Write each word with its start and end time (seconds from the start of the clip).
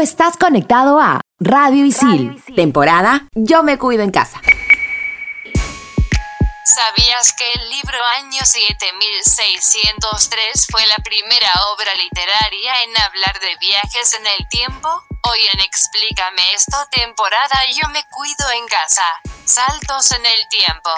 estás 0.00 0.36
conectado 0.36 0.98
a 0.98 1.20
Radio 1.38 1.84
Isil, 1.84 2.42
temporada 2.56 3.28
Yo 3.34 3.62
me 3.62 3.78
cuido 3.78 4.02
en 4.02 4.10
casa. 4.10 4.40
¿Sabías 6.64 7.32
que 7.36 7.44
el 7.60 7.70
libro 7.70 7.98
Año 8.18 8.44
7603 8.44 10.66
fue 10.70 10.86
la 10.86 10.96
primera 11.04 11.52
obra 11.74 11.94
literaria 11.96 12.82
en 12.84 12.96
hablar 13.02 13.38
de 13.40 13.56
viajes 13.60 14.14
en 14.14 14.26
el 14.26 14.48
tiempo? 14.48 14.88
Hoy 15.30 15.40
en 15.52 15.60
Explícame 15.60 16.54
esto, 16.56 16.78
temporada 16.90 17.58
Yo 17.74 17.86
me 17.90 18.02
cuido 18.10 18.50
en 18.56 18.66
casa. 18.68 19.04
Saltos 19.44 20.12
en 20.12 20.24
el 20.24 20.48
tiempo. 20.48 20.88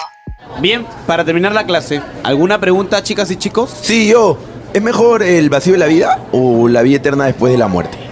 Bien, 0.61 0.87
para 1.07 1.25
terminar 1.25 1.53
la 1.53 1.65
clase, 1.67 2.03
¿alguna 2.23 2.61
pregunta, 2.61 3.03
chicas 3.03 3.31
y 3.31 3.37
chicos? 3.37 3.75
Sí, 3.83 4.09
yo. 4.09 4.39
¿Es 4.73 4.83
mejor 4.83 5.23
el 5.23 5.49
vacío 5.51 5.73
de 5.73 5.79
la 5.79 5.87
vida 5.87 6.19
o 6.33 6.69
la 6.69 6.83
vida 6.83 6.99
eterna 6.99 7.25
después 7.25 7.53
de 7.53 7.59
la 7.59 7.67
muerte? 7.69 8.12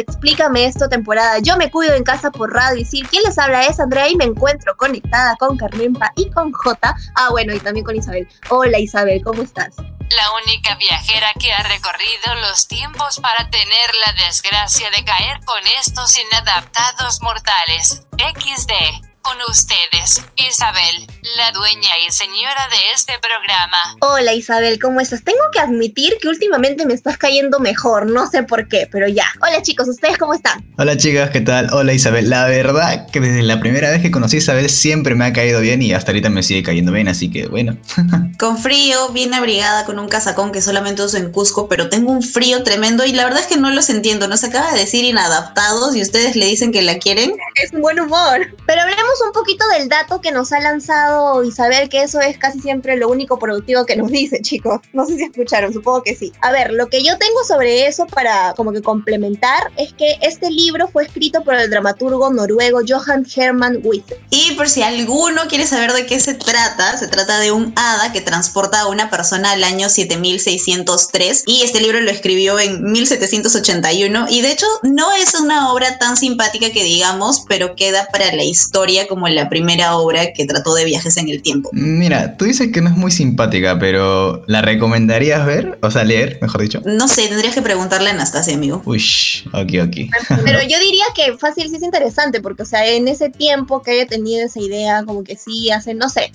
Explícame 0.00 0.64
esto, 0.64 0.88
temporada 0.88 1.38
Yo 1.40 1.56
me 1.56 1.70
cuido 1.70 1.94
en 1.94 2.04
casa 2.04 2.30
por 2.30 2.52
Radio 2.52 2.80
Isil. 2.80 3.08
Quien 3.08 3.22
les 3.22 3.38
habla 3.38 3.66
es 3.66 3.80
Andrea 3.80 4.08
y 4.08 4.16
me 4.16 4.24
encuentro 4.24 4.76
conectada 4.76 5.36
con 5.36 5.56
Carmenpa 5.56 6.12
y 6.16 6.30
con 6.30 6.52
Jota. 6.52 6.94
Ah, 7.14 7.28
bueno, 7.30 7.54
y 7.54 7.60
también 7.60 7.84
con 7.84 7.96
Isabel. 7.96 8.28
Hola 8.50 8.78
Isabel, 8.78 9.22
¿cómo 9.22 9.42
estás? 9.42 9.76
La 9.76 10.32
única 10.44 10.74
viajera 10.74 11.32
que 11.38 11.52
ha 11.52 11.62
recorrido 11.62 12.34
los 12.48 12.68
tiempos 12.68 13.18
para 13.20 13.48
tener 13.48 13.90
la 14.06 14.24
desgracia 14.26 14.90
de 14.90 15.04
caer 15.04 15.40
con 15.44 15.60
estos 15.78 16.18
inadaptados 16.18 17.22
mortales. 17.22 18.02
XD. 18.18 19.11
Con 19.22 19.36
ustedes, 19.48 20.20
Isabel, 20.34 21.06
la 21.36 21.52
dueña 21.52 21.90
y 22.04 22.10
señora 22.10 22.68
de 22.70 22.92
este 22.92 23.12
programa. 23.20 23.96
Hola 24.00 24.34
Isabel, 24.34 24.80
¿cómo 24.80 25.00
estás? 25.00 25.22
Tengo 25.22 25.38
que 25.52 25.60
admitir 25.60 26.14
que 26.20 26.26
últimamente 26.26 26.84
me 26.86 26.94
estás 26.94 27.18
cayendo 27.18 27.60
mejor, 27.60 28.10
no 28.10 28.28
sé 28.28 28.42
por 28.42 28.66
qué, 28.66 28.88
pero 28.90 29.06
ya. 29.06 29.26
Hola 29.40 29.62
chicos, 29.62 29.86
¿ustedes 29.88 30.18
cómo 30.18 30.34
están? 30.34 30.64
Hola 30.76 30.96
chicas, 30.96 31.30
¿qué 31.30 31.40
tal? 31.40 31.72
Hola 31.72 31.92
Isabel. 31.92 32.28
La 32.30 32.46
verdad 32.46 33.06
que 33.10 33.20
desde 33.20 33.44
la 33.44 33.60
primera 33.60 33.90
vez 33.90 34.02
que 34.02 34.10
conocí 34.10 34.36
a 34.36 34.38
Isabel 34.40 34.68
siempre 34.68 35.14
me 35.14 35.24
ha 35.24 35.32
caído 35.32 35.60
bien 35.60 35.82
y 35.82 35.92
hasta 35.92 36.10
ahorita 36.10 36.28
me 36.28 36.42
sigue 36.42 36.64
cayendo 36.64 36.90
bien, 36.90 37.06
así 37.06 37.30
que 37.30 37.46
bueno. 37.46 37.78
con 38.40 38.58
frío, 38.58 39.10
bien 39.10 39.34
abrigada, 39.34 39.84
con 39.84 40.00
un 40.00 40.08
casacón 40.08 40.50
que 40.50 40.60
solamente 40.60 41.00
uso 41.00 41.16
en 41.16 41.30
Cusco, 41.30 41.68
pero 41.68 41.88
tengo 41.88 42.10
un 42.10 42.22
frío 42.22 42.64
tremendo 42.64 43.04
y 43.04 43.12
la 43.12 43.24
verdad 43.24 43.42
es 43.42 43.46
que 43.46 43.56
no 43.56 43.70
los 43.70 43.88
entiendo. 43.88 44.26
Nos 44.26 44.42
acaba 44.42 44.72
de 44.72 44.80
decir 44.80 45.04
inadaptados 45.04 45.94
y 45.94 46.02
ustedes 46.02 46.34
le 46.34 46.46
dicen 46.46 46.72
que 46.72 46.82
la 46.82 46.98
quieren. 46.98 47.34
Es 47.62 47.72
un 47.72 47.82
buen 47.82 48.00
humor. 48.00 48.56
Pero 48.66 48.82
hablemos 48.82 49.11
un 49.20 49.32
poquito 49.32 49.64
del 49.68 49.88
dato 49.88 50.20
que 50.20 50.32
nos 50.32 50.52
ha 50.52 50.60
lanzado 50.60 51.42
Isabel, 51.44 51.88
que 51.88 52.02
eso 52.02 52.20
es 52.20 52.38
casi 52.38 52.60
siempre 52.60 52.96
lo 52.96 53.08
único 53.08 53.38
productivo 53.38 53.84
que 53.84 53.96
nos 53.96 54.10
dice, 54.10 54.40
chicos. 54.42 54.80
No 54.92 55.06
sé 55.06 55.16
si 55.16 55.24
escucharon, 55.24 55.72
supongo 55.72 56.02
que 56.02 56.14
sí. 56.14 56.32
A 56.40 56.52
ver, 56.52 56.72
lo 56.72 56.88
que 56.88 57.02
yo 57.02 57.16
tengo 57.18 57.44
sobre 57.44 57.86
eso 57.86 58.06
para 58.06 58.54
como 58.54 58.72
que 58.72 58.82
complementar 58.82 59.72
es 59.76 59.92
que 59.92 60.18
este 60.22 60.50
libro 60.50 60.88
fue 60.88 61.04
escrito 61.04 61.42
por 61.42 61.54
el 61.54 61.70
dramaturgo 61.70 62.30
noruego 62.30 62.80
Johan 62.86 63.26
Herman 63.34 63.80
Wiese. 63.82 64.20
Y 64.30 64.52
por 64.52 64.68
si 64.68 64.82
alguno 64.82 65.42
quiere 65.48 65.66
saber 65.66 65.92
de 65.92 66.06
qué 66.06 66.20
se 66.20 66.34
trata, 66.34 66.96
se 66.98 67.08
trata 67.08 67.38
de 67.38 67.52
un 67.52 67.72
hada 67.76 68.12
que 68.12 68.20
transporta 68.20 68.80
a 68.80 68.88
una 68.88 69.10
persona 69.10 69.52
al 69.52 69.64
año 69.64 69.88
7603 69.88 71.44
y 71.46 71.62
este 71.62 71.80
libro 71.80 72.00
lo 72.00 72.10
escribió 72.10 72.58
en 72.58 72.82
1781 72.82 74.26
y 74.30 74.40
de 74.40 74.52
hecho 74.52 74.66
no 74.82 75.12
es 75.12 75.34
una 75.34 75.72
obra 75.72 75.98
tan 75.98 76.16
simpática 76.16 76.70
que 76.70 76.84
digamos, 76.84 77.44
pero 77.48 77.74
queda 77.74 78.08
para 78.12 78.32
la 78.34 78.44
historia 78.44 79.01
como 79.06 79.28
la 79.28 79.48
primera 79.48 79.96
obra 79.96 80.32
que 80.32 80.46
trató 80.46 80.74
de 80.74 80.84
viajes 80.84 81.16
en 81.16 81.28
el 81.28 81.42
tiempo. 81.42 81.70
Mira, 81.72 82.36
tú 82.36 82.44
dices 82.44 82.70
que 82.72 82.80
no 82.80 82.90
es 82.90 82.96
muy 82.96 83.10
simpática, 83.10 83.78
pero 83.78 84.42
¿la 84.46 84.62
recomendarías 84.62 85.44
ver? 85.46 85.78
O 85.82 85.90
sea, 85.90 86.04
leer, 86.04 86.38
mejor 86.40 86.62
dicho. 86.62 86.80
No 86.84 87.08
sé, 87.08 87.28
tendrías 87.28 87.54
que 87.54 87.62
preguntarle 87.62 88.10
a 88.10 88.12
Anastasia, 88.12 88.54
amigo. 88.54 88.82
Uy, 88.84 89.04
ok, 89.52 89.88
ok. 89.88 90.36
Pero 90.44 90.60
yo 90.62 90.78
diría 90.80 91.04
que 91.14 91.36
fácil 91.38 91.68
sí 91.68 91.76
es 91.76 91.82
interesante, 91.82 92.40
porque, 92.40 92.62
o 92.62 92.66
sea, 92.66 92.86
en 92.86 93.08
ese 93.08 93.30
tiempo 93.30 93.82
que 93.82 93.92
haya 93.92 94.06
tenido 94.06 94.46
esa 94.46 94.60
idea, 94.60 95.04
como 95.04 95.24
que 95.24 95.36
sí, 95.36 95.70
hace, 95.70 95.94
no 95.94 96.08
sé, 96.08 96.32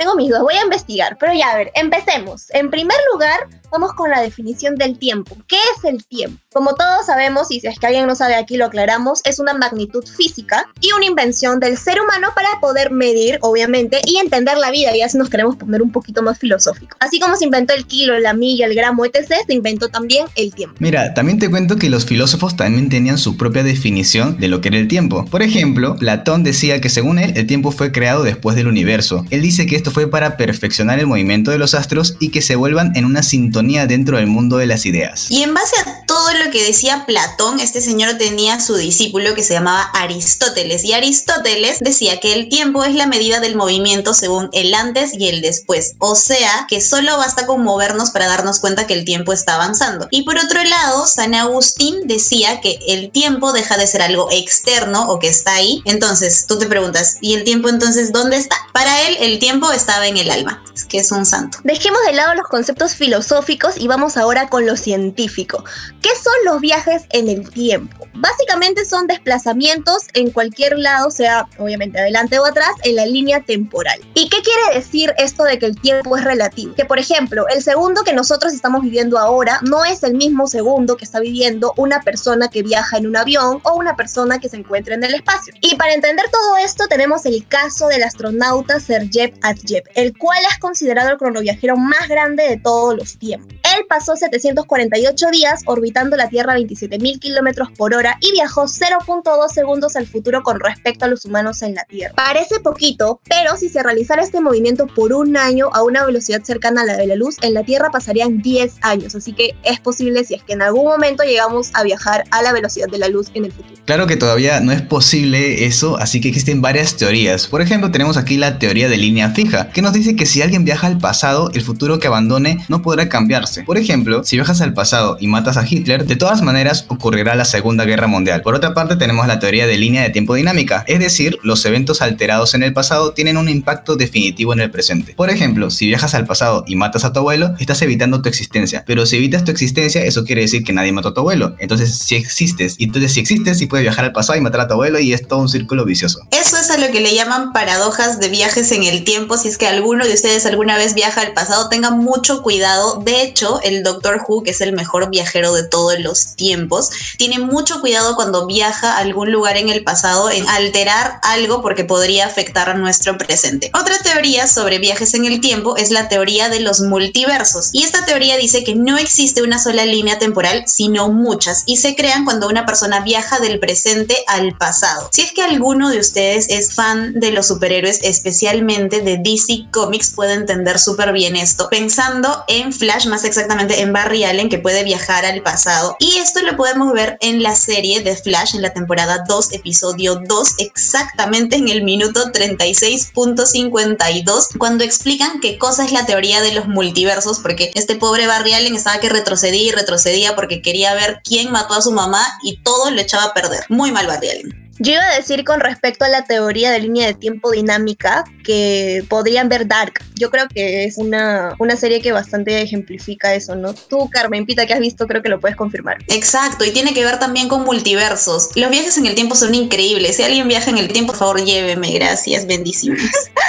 tengo 0.00 0.16
mis 0.16 0.30
dudas, 0.30 0.42
voy 0.42 0.54
a 0.54 0.62
investigar, 0.62 1.18
pero 1.20 1.34
ya, 1.34 1.50
a 1.50 1.56
ver, 1.56 1.70
empecemos. 1.74 2.46
En 2.54 2.70
primer 2.70 2.96
lugar, 3.12 3.38
vamos 3.70 3.92
con 3.92 4.10
la 4.10 4.22
definición 4.22 4.76
del 4.76 4.98
tiempo. 4.98 5.36
¿Qué 5.46 5.58
es 5.76 5.84
el 5.84 6.02
tiempo? 6.06 6.40
Como 6.52 6.74
todos 6.74 7.06
sabemos, 7.06 7.48
y 7.52 7.60
si 7.60 7.68
es 7.68 7.78
que 7.78 7.86
alguien 7.86 8.08
no 8.08 8.16
sabe 8.16 8.34
aquí 8.34 8.56
lo 8.56 8.64
aclaramos, 8.64 9.20
es 9.22 9.38
una 9.38 9.54
magnitud 9.54 10.04
física 10.04 10.68
y 10.80 10.90
una 10.90 11.06
invención 11.06 11.60
del 11.60 11.78
ser 11.78 12.00
humano 12.00 12.30
para 12.34 12.48
poder 12.60 12.90
medir, 12.90 13.38
obviamente, 13.42 14.00
y 14.04 14.16
entender 14.16 14.58
la 14.58 14.72
vida, 14.72 14.96
y 14.96 15.00
así 15.00 15.16
nos 15.16 15.30
queremos 15.30 15.54
poner 15.54 15.80
un 15.80 15.92
poquito 15.92 16.24
más 16.24 16.40
filosófico. 16.40 16.96
Así 16.98 17.20
como 17.20 17.36
se 17.36 17.44
inventó 17.44 17.72
el 17.72 17.86
kilo, 17.86 18.18
la 18.18 18.34
milla, 18.34 18.66
el 18.66 18.74
gramo, 18.74 19.04
etc., 19.04 19.32
se 19.46 19.54
inventó 19.54 19.90
también 19.90 20.26
el 20.34 20.52
tiempo. 20.52 20.74
Mira, 20.80 21.14
también 21.14 21.38
te 21.38 21.48
cuento 21.48 21.76
que 21.76 21.88
los 21.88 22.04
filósofos 22.04 22.56
también 22.56 22.88
tenían 22.88 23.18
su 23.18 23.36
propia 23.36 23.62
definición 23.62 24.36
de 24.40 24.48
lo 24.48 24.60
que 24.60 24.70
era 24.70 24.78
el 24.78 24.88
tiempo. 24.88 25.26
Por 25.26 25.42
ejemplo, 25.42 25.94
Platón 26.00 26.42
decía 26.42 26.80
que 26.80 26.88
según 26.88 27.20
él, 27.20 27.32
el 27.36 27.46
tiempo 27.46 27.70
fue 27.70 27.92
creado 27.92 28.24
después 28.24 28.56
del 28.56 28.66
universo. 28.66 29.24
Él 29.30 29.42
dice 29.42 29.66
que 29.66 29.76
esto 29.76 29.92
fue 29.92 30.10
para 30.10 30.36
perfeccionar 30.36 30.98
el 30.98 31.06
movimiento 31.06 31.52
de 31.52 31.58
los 31.58 31.74
astros 31.74 32.16
y 32.18 32.30
que 32.30 32.42
se 32.42 32.56
vuelvan 32.56 32.90
en 32.96 33.04
una 33.04 33.22
sintonía 33.22 33.86
dentro 33.86 34.16
del 34.16 34.26
mundo 34.26 34.56
de 34.56 34.66
las 34.66 34.84
ideas. 34.84 35.30
Y 35.30 35.44
en 35.44 35.54
base 35.54 35.76
a 35.86 36.06
todo 36.06 36.39
lo 36.40 36.50
que 36.50 36.64
decía 36.64 37.04
Platón, 37.06 37.60
este 37.60 37.80
señor 37.80 38.16
tenía 38.18 38.60
su 38.60 38.76
discípulo 38.76 39.34
que 39.34 39.42
se 39.42 39.54
llamaba 39.54 39.90
Aristóteles. 39.94 40.84
Y 40.84 40.92
Aristóteles 40.92 41.78
decía 41.80 42.18
que 42.18 42.32
el 42.32 42.48
tiempo 42.48 42.82
es 42.84 42.94
la 42.94 43.06
medida 43.06 43.40
del 43.40 43.56
movimiento 43.56 44.14
según 44.14 44.48
el 44.52 44.74
antes 44.74 45.12
y 45.14 45.28
el 45.28 45.42
después. 45.42 45.94
O 45.98 46.16
sea, 46.16 46.66
que 46.68 46.80
solo 46.80 47.16
basta 47.18 47.46
con 47.46 47.62
movernos 47.62 48.10
para 48.10 48.26
darnos 48.26 48.58
cuenta 48.58 48.86
que 48.86 48.94
el 48.94 49.04
tiempo 49.04 49.32
está 49.32 49.54
avanzando. 49.54 50.08
Y 50.10 50.22
por 50.22 50.38
otro 50.38 50.62
lado, 50.64 51.06
San 51.06 51.34
Agustín 51.34 52.06
decía 52.06 52.60
que 52.60 52.78
el 52.88 53.10
tiempo 53.10 53.52
deja 53.52 53.76
de 53.76 53.86
ser 53.86 54.02
algo 54.02 54.30
externo 54.30 55.08
o 55.08 55.18
que 55.18 55.28
está 55.28 55.54
ahí. 55.54 55.82
Entonces, 55.84 56.46
tú 56.46 56.58
te 56.58 56.66
preguntas, 56.66 57.18
¿y 57.20 57.34
el 57.34 57.44
tiempo 57.44 57.68
entonces 57.68 58.12
dónde 58.12 58.36
está? 58.36 58.56
Para 58.72 59.02
él, 59.02 59.16
el 59.20 59.38
tiempo 59.38 59.70
estaba 59.72 60.06
en 60.06 60.16
el 60.16 60.30
alma. 60.30 60.62
Que 60.88 60.98
es 60.98 61.12
un 61.12 61.26
santo. 61.26 61.58
Dejemos 61.62 62.00
de 62.06 62.14
lado 62.14 62.34
los 62.34 62.46
conceptos 62.46 62.94
filosóficos 62.94 63.74
y 63.76 63.86
vamos 63.86 64.16
ahora 64.16 64.48
con 64.48 64.66
lo 64.66 64.76
científico. 64.76 65.62
¿Qué 66.00 66.10
son 66.22 66.29
los 66.44 66.60
viajes 66.60 67.04
en 67.10 67.28
el 67.28 67.48
tiempo? 67.50 68.06
Básicamente 68.14 68.84
son 68.84 69.06
desplazamientos 69.06 70.08
en 70.14 70.30
cualquier 70.30 70.78
lado, 70.78 71.10
sea 71.10 71.48
obviamente 71.58 71.98
adelante 72.00 72.38
o 72.38 72.44
atrás, 72.44 72.70
en 72.82 72.96
la 72.96 73.06
línea 73.06 73.40
temporal. 73.40 74.00
¿Y 74.14 74.28
qué 74.28 74.38
quiere 74.42 74.74
decir 74.74 75.14
esto 75.18 75.44
de 75.44 75.58
que 75.58 75.66
el 75.66 75.80
tiempo 75.80 76.16
es 76.16 76.24
relativo? 76.24 76.74
Que 76.74 76.84
por 76.84 76.98
ejemplo, 76.98 77.46
el 77.48 77.62
segundo 77.62 78.02
que 78.04 78.12
nosotros 78.12 78.52
estamos 78.52 78.82
viviendo 78.82 79.18
ahora 79.18 79.60
no 79.62 79.84
es 79.84 80.02
el 80.02 80.14
mismo 80.14 80.46
segundo 80.46 80.96
que 80.96 81.04
está 81.04 81.20
viviendo 81.20 81.72
una 81.76 82.02
persona 82.02 82.48
que 82.48 82.62
viaja 82.62 82.98
en 82.98 83.06
un 83.06 83.16
avión 83.16 83.60
o 83.64 83.74
una 83.74 83.96
persona 83.96 84.38
que 84.38 84.48
se 84.48 84.56
encuentra 84.56 84.94
en 84.94 85.04
el 85.04 85.14
espacio. 85.14 85.54
Y 85.60 85.76
para 85.76 85.94
entender 85.94 86.26
todo 86.30 86.56
esto 86.58 86.86
tenemos 86.88 87.24
el 87.26 87.46
caso 87.48 87.88
del 87.88 88.02
astronauta 88.02 88.80
Sergei 88.80 89.32
Adjev, 89.42 89.84
el 89.94 90.16
cual 90.16 90.38
es 90.50 90.58
considerado 90.58 91.10
el 91.10 91.18
cronoviajero 91.18 91.76
más 91.76 92.08
grande 92.08 92.48
de 92.48 92.56
todos 92.58 92.96
los 92.96 93.18
tiempos. 93.18 93.48
Él 93.76 93.86
pasó 93.88 94.16
748 94.16 95.26
días 95.30 95.62
orbitando 95.66 96.16
la 96.20 96.28
Tierra 96.28 96.52
a 96.52 96.58
27.000 96.58 97.18
kilómetros 97.18 97.70
por 97.72 97.94
hora 97.94 98.18
y 98.20 98.30
viajó 98.32 98.64
0.2 98.64 99.48
segundos 99.48 99.96
al 99.96 100.06
futuro 100.06 100.42
con 100.42 100.60
respecto 100.60 101.06
a 101.06 101.08
los 101.08 101.24
humanos 101.24 101.62
en 101.62 101.74
la 101.74 101.84
Tierra. 101.84 102.14
Parece 102.14 102.60
poquito, 102.60 103.20
pero 103.26 103.56
si 103.56 103.70
se 103.70 103.82
realizara 103.82 104.22
este 104.22 104.40
movimiento 104.40 104.86
por 104.86 105.14
un 105.14 105.38
año 105.38 105.70
a 105.72 105.82
una 105.82 106.04
velocidad 106.04 106.42
cercana 106.42 106.82
a 106.82 106.84
la 106.84 106.96
de 106.98 107.06
la 107.06 107.14
luz, 107.14 107.36
en 107.40 107.54
la 107.54 107.64
Tierra 107.64 107.90
pasarían 107.90 108.42
10 108.42 108.74
años. 108.82 109.14
Así 109.14 109.32
que 109.32 109.54
es 109.62 109.80
posible 109.80 110.22
si 110.24 110.34
es 110.34 110.42
que 110.42 110.52
en 110.52 110.60
algún 110.60 110.84
momento 110.84 111.22
llegamos 111.22 111.70
a 111.72 111.82
viajar 111.82 112.24
a 112.30 112.42
la 112.42 112.52
velocidad 112.52 112.88
de 112.88 112.98
la 112.98 113.08
luz 113.08 113.28
en 113.32 113.46
el 113.46 113.52
futuro. 113.52 113.80
Claro 113.86 114.06
que 114.06 114.16
todavía 114.16 114.60
no 114.60 114.72
es 114.72 114.82
posible 114.82 115.64
eso, 115.64 115.96
así 115.96 116.20
que 116.20 116.28
existen 116.28 116.60
varias 116.60 116.98
teorías. 116.98 117.46
Por 117.46 117.62
ejemplo, 117.62 117.90
tenemos 117.90 118.18
aquí 118.18 118.36
la 118.36 118.58
teoría 118.58 118.90
de 118.90 118.98
línea 118.98 119.30
fija, 119.30 119.70
que 119.70 119.80
nos 119.80 119.94
dice 119.94 120.16
que 120.16 120.26
si 120.26 120.42
alguien 120.42 120.66
viaja 120.66 120.86
al 120.86 120.98
pasado, 120.98 121.50
el 121.54 121.62
futuro 121.62 121.98
que 121.98 122.08
abandone 122.08 122.64
no 122.68 122.82
podrá 122.82 123.08
cambiarse. 123.08 123.62
Por 123.62 123.78
ejemplo, 123.78 124.22
si 124.22 124.36
viajas 124.36 124.60
al 124.60 124.74
pasado 124.74 125.16
y 125.18 125.26
matas 125.26 125.56
a 125.56 125.66
Hitler, 125.66 126.04
de 126.10 126.16
todas 126.16 126.42
maneras 126.42 126.86
ocurrirá 126.88 127.36
la 127.36 127.44
Segunda 127.44 127.84
Guerra 127.84 128.08
Mundial. 128.08 128.42
Por 128.42 128.56
otra 128.56 128.74
parte, 128.74 128.96
tenemos 128.96 129.28
la 129.28 129.38
teoría 129.38 129.68
de 129.68 129.78
línea 129.78 130.02
de 130.02 130.10
tiempo 130.10 130.34
dinámica, 130.34 130.82
es 130.88 130.98
decir, 130.98 131.38
los 131.44 131.64
eventos 131.64 132.02
alterados 132.02 132.52
en 132.54 132.64
el 132.64 132.72
pasado 132.72 133.12
tienen 133.12 133.36
un 133.36 133.48
impacto 133.48 133.94
definitivo 133.94 134.52
en 134.52 134.58
el 134.58 134.72
presente. 134.72 135.14
Por 135.14 135.30
ejemplo, 135.30 135.70
si 135.70 135.86
viajas 135.86 136.14
al 136.14 136.26
pasado 136.26 136.64
y 136.66 136.74
matas 136.74 137.04
a 137.04 137.12
tu 137.12 137.20
abuelo, 137.20 137.54
estás 137.60 137.80
evitando 137.82 138.22
tu 138.22 138.28
existencia, 138.28 138.82
pero 138.88 139.06
si 139.06 139.18
evitas 139.18 139.44
tu 139.44 139.52
existencia, 139.52 140.02
eso 140.02 140.24
quiere 140.24 140.40
decir 140.40 140.64
que 140.64 140.72
nadie 140.72 140.90
mató 140.90 141.10
a 141.10 141.14
tu 141.14 141.20
abuelo. 141.20 141.54
Entonces, 141.60 141.96
si 141.96 142.16
existes, 142.16 142.74
y 142.78 142.86
entonces 142.86 143.12
si 143.12 143.20
existes, 143.20 143.58
sí 143.58 143.66
puedes 143.66 143.84
viajar 143.84 144.04
al 144.04 144.10
pasado 144.10 144.36
y 144.36 144.42
matar 144.42 144.62
a 144.62 144.66
tu 144.66 144.74
abuelo 144.74 144.98
y 144.98 145.12
es 145.12 145.28
todo 145.28 145.38
un 145.38 145.48
círculo 145.48 145.84
vicioso. 145.84 146.26
Eso 146.32 146.56
es 146.56 146.72
a 146.72 146.78
lo 146.78 146.90
que 146.90 146.98
le 146.98 147.14
llaman 147.14 147.52
paradojas 147.52 148.18
de 148.18 148.30
viajes 148.30 148.72
en 148.72 148.82
el 148.82 149.04
tiempo. 149.04 149.38
Si 149.38 149.46
es 149.46 149.58
que 149.58 149.68
alguno 149.68 150.04
de 150.04 150.14
ustedes 150.14 150.44
alguna 150.44 150.76
vez 150.76 150.94
viaja 150.94 151.20
al 151.20 151.34
pasado, 151.34 151.68
tengan 151.68 151.98
mucho 151.98 152.42
cuidado. 152.42 153.00
De 153.04 153.22
hecho, 153.22 153.60
el 153.62 153.84
Doctor 153.84 154.24
Who, 154.26 154.42
que 154.42 154.50
es 154.50 154.60
el 154.60 154.72
mejor 154.72 155.08
viajero 155.08 155.54
de 155.54 155.62
los 156.00 156.34
tiempos, 156.36 156.90
tiene 157.16 157.38
mucho 157.38 157.80
cuidado 157.80 158.16
cuando 158.16 158.46
viaja 158.46 158.94
a 158.94 158.98
algún 158.98 159.32
lugar 159.32 159.56
en 159.56 159.68
el 159.68 159.84
pasado 159.84 160.30
en 160.30 160.48
alterar 160.48 161.20
algo 161.22 161.62
porque 161.62 161.84
podría 161.84 162.26
afectar 162.26 162.68
a 162.68 162.74
nuestro 162.74 163.16
presente. 163.18 163.70
Otra 163.78 163.96
teoría 163.98 164.46
sobre 164.46 164.78
viajes 164.78 165.14
en 165.14 165.24
el 165.24 165.40
tiempo 165.40 165.76
es 165.76 165.90
la 165.90 166.08
teoría 166.08 166.48
de 166.48 166.60
los 166.60 166.80
multiversos. 166.80 167.70
Y 167.72 167.84
esta 167.84 168.04
teoría 168.04 168.36
dice 168.36 168.64
que 168.64 168.74
no 168.74 168.98
existe 168.98 169.42
una 169.42 169.58
sola 169.58 169.84
línea 169.84 170.18
temporal, 170.18 170.64
sino 170.66 171.08
muchas, 171.08 171.64
y 171.66 171.76
se 171.76 171.94
crean 171.94 172.24
cuando 172.24 172.48
una 172.48 172.66
persona 172.66 173.00
viaja 173.00 173.38
del 173.38 173.58
presente 173.60 174.16
al 174.26 174.56
pasado. 174.56 175.08
Si 175.12 175.22
es 175.22 175.32
que 175.32 175.42
alguno 175.42 175.90
de 175.90 175.98
ustedes 175.98 176.46
es 176.48 176.74
fan 176.74 177.12
de 177.14 177.32
los 177.32 177.46
superhéroes, 177.48 178.00
especialmente 178.02 179.00
de 179.00 179.18
DC 179.18 179.66
Comics, 179.70 180.10
puede 180.10 180.34
entender 180.34 180.78
súper 180.78 181.12
bien 181.12 181.36
esto, 181.36 181.68
pensando 181.70 182.44
en 182.48 182.72
Flash, 182.72 183.06
más 183.06 183.24
exactamente 183.24 183.80
en 183.80 183.92
Barry 183.92 184.24
Allen, 184.24 184.48
que 184.48 184.58
puede 184.58 184.84
viajar 184.84 185.24
al 185.24 185.42
pasado. 185.42 185.89
Y 185.98 186.18
esto 186.18 186.40
lo 186.42 186.56
podemos 186.56 186.92
ver 186.92 187.16
en 187.20 187.42
la 187.42 187.56
serie 187.56 188.02
de 188.02 188.16
Flash, 188.16 188.54
en 188.54 188.62
la 188.62 188.72
temporada 188.72 189.24
2, 189.28 189.52
episodio 189.52 190.22
2, 190.26 190.54
exactamente 190.58 191.56
en 191.56 191.68
el 191.68 191.82
minuto 191.82 192.32
36.52, 192.32 194.58
cuando 194.58 194.84
explican 194.84 195.40
qué 195.40 195.58
cosa 195.58 195.84
es 195.84 195.90
la 195.92 196.06
teoría 196.06 196.40
de 196.40 196.52
los 196.52 196.68
multiversos, 196.68 197.40
porque 197.40 197.70
este 197.74 197.96
pobre 197.96 198.26
Barry 198.26 198.52
Allen 198.52 198.76
estaba 198.76 199.00
que 199.00 199.08
retrocedía 199.08 199.62
y 199.62 199.72
retrocedía 199.72 200.36
porque 200.36 200.62
quería 200.62 200.94
ver 200.94 201.20
quién 201.24 201.50
mató 201.50 201.74
a 201.74 201.82
su 201.82 201.90
mamá 201.92 202.24
y 202.42 202.62
todo 202.62 202.90
lo 202.90 203.00
echaba 203.00 203.24
a 203.24 203.34
perder. 203.34 203.64
Muy 203.68 203.92
mal 203.92 204.06
Barry 204.06 204.30
Allen. 204.30 204.59
Yo 204.82 204.92
iba 204.92 205.02
a 205.02 205.14
decir 205.14 205.44
con 205.44 205.60
respecto 205.60 206.06
a 206.06 206.08
la 206.08 206.24
teoría 206.24 206.70
de 206.70 206.80
línea 206.80 207.06
de 207.06 207.12
tiempo 207.12 207.50
dinámica 207.50 208.24
que 208.42 209.04
podrían 209.10 209.50
ver 209.50 209.68
Dark. 209.68 210.02
Yo 210.14 210.30
creo 210.30 210.48
que 210.48 210.84
es 210.84 210.96
una, 210.96 211.54
una 211.58 211.76
serie 211.76 212.00
que 212.00 212.12
bastante 212.12 212.62
ejemplifica 212.62 213.34
eso, 213.34 213.54
¿no? 213.54 213.74
Tú, 213.74 214.08
Carmen 214.08 214.46
Pita, 214.46 214.66
que 214.66 214.72
has 214.72 214.80
visto, 214.80 215.06
creo 215.06 215.22
que 215.22 215.28
lo 215.28 215.38
puedes 215.38 215.54
confirmar. 215.54 215.98
Exacto, 216.08 216.64
y 216.64 216.70
tiene 216.70 216.94
que 216.94 217.04
ver 217.04 217.18
también 217.18 217.48
con 217.48 217.62
multiversos. 217.64 218.56
Los 218.56 218.70
viajes 218.70 218.96
en 218.96 219.04
el 219.04 219.14
tiempo 219.14 219.34
son 219.34 219.54
increíbles. 219.54 220.16
Si 220.16 220.22
alguien 220.22 220.48
viaja 220.48 220.70
en 220.70 220.78
el 220.78 220.88
tiempo, 220.88 221.12
por 221.12 221.18
favor, 221.18 221.44
lléveme. 221.44 221.92
Gracias, 221.92 222.46
bendiciones. 222.46 223.10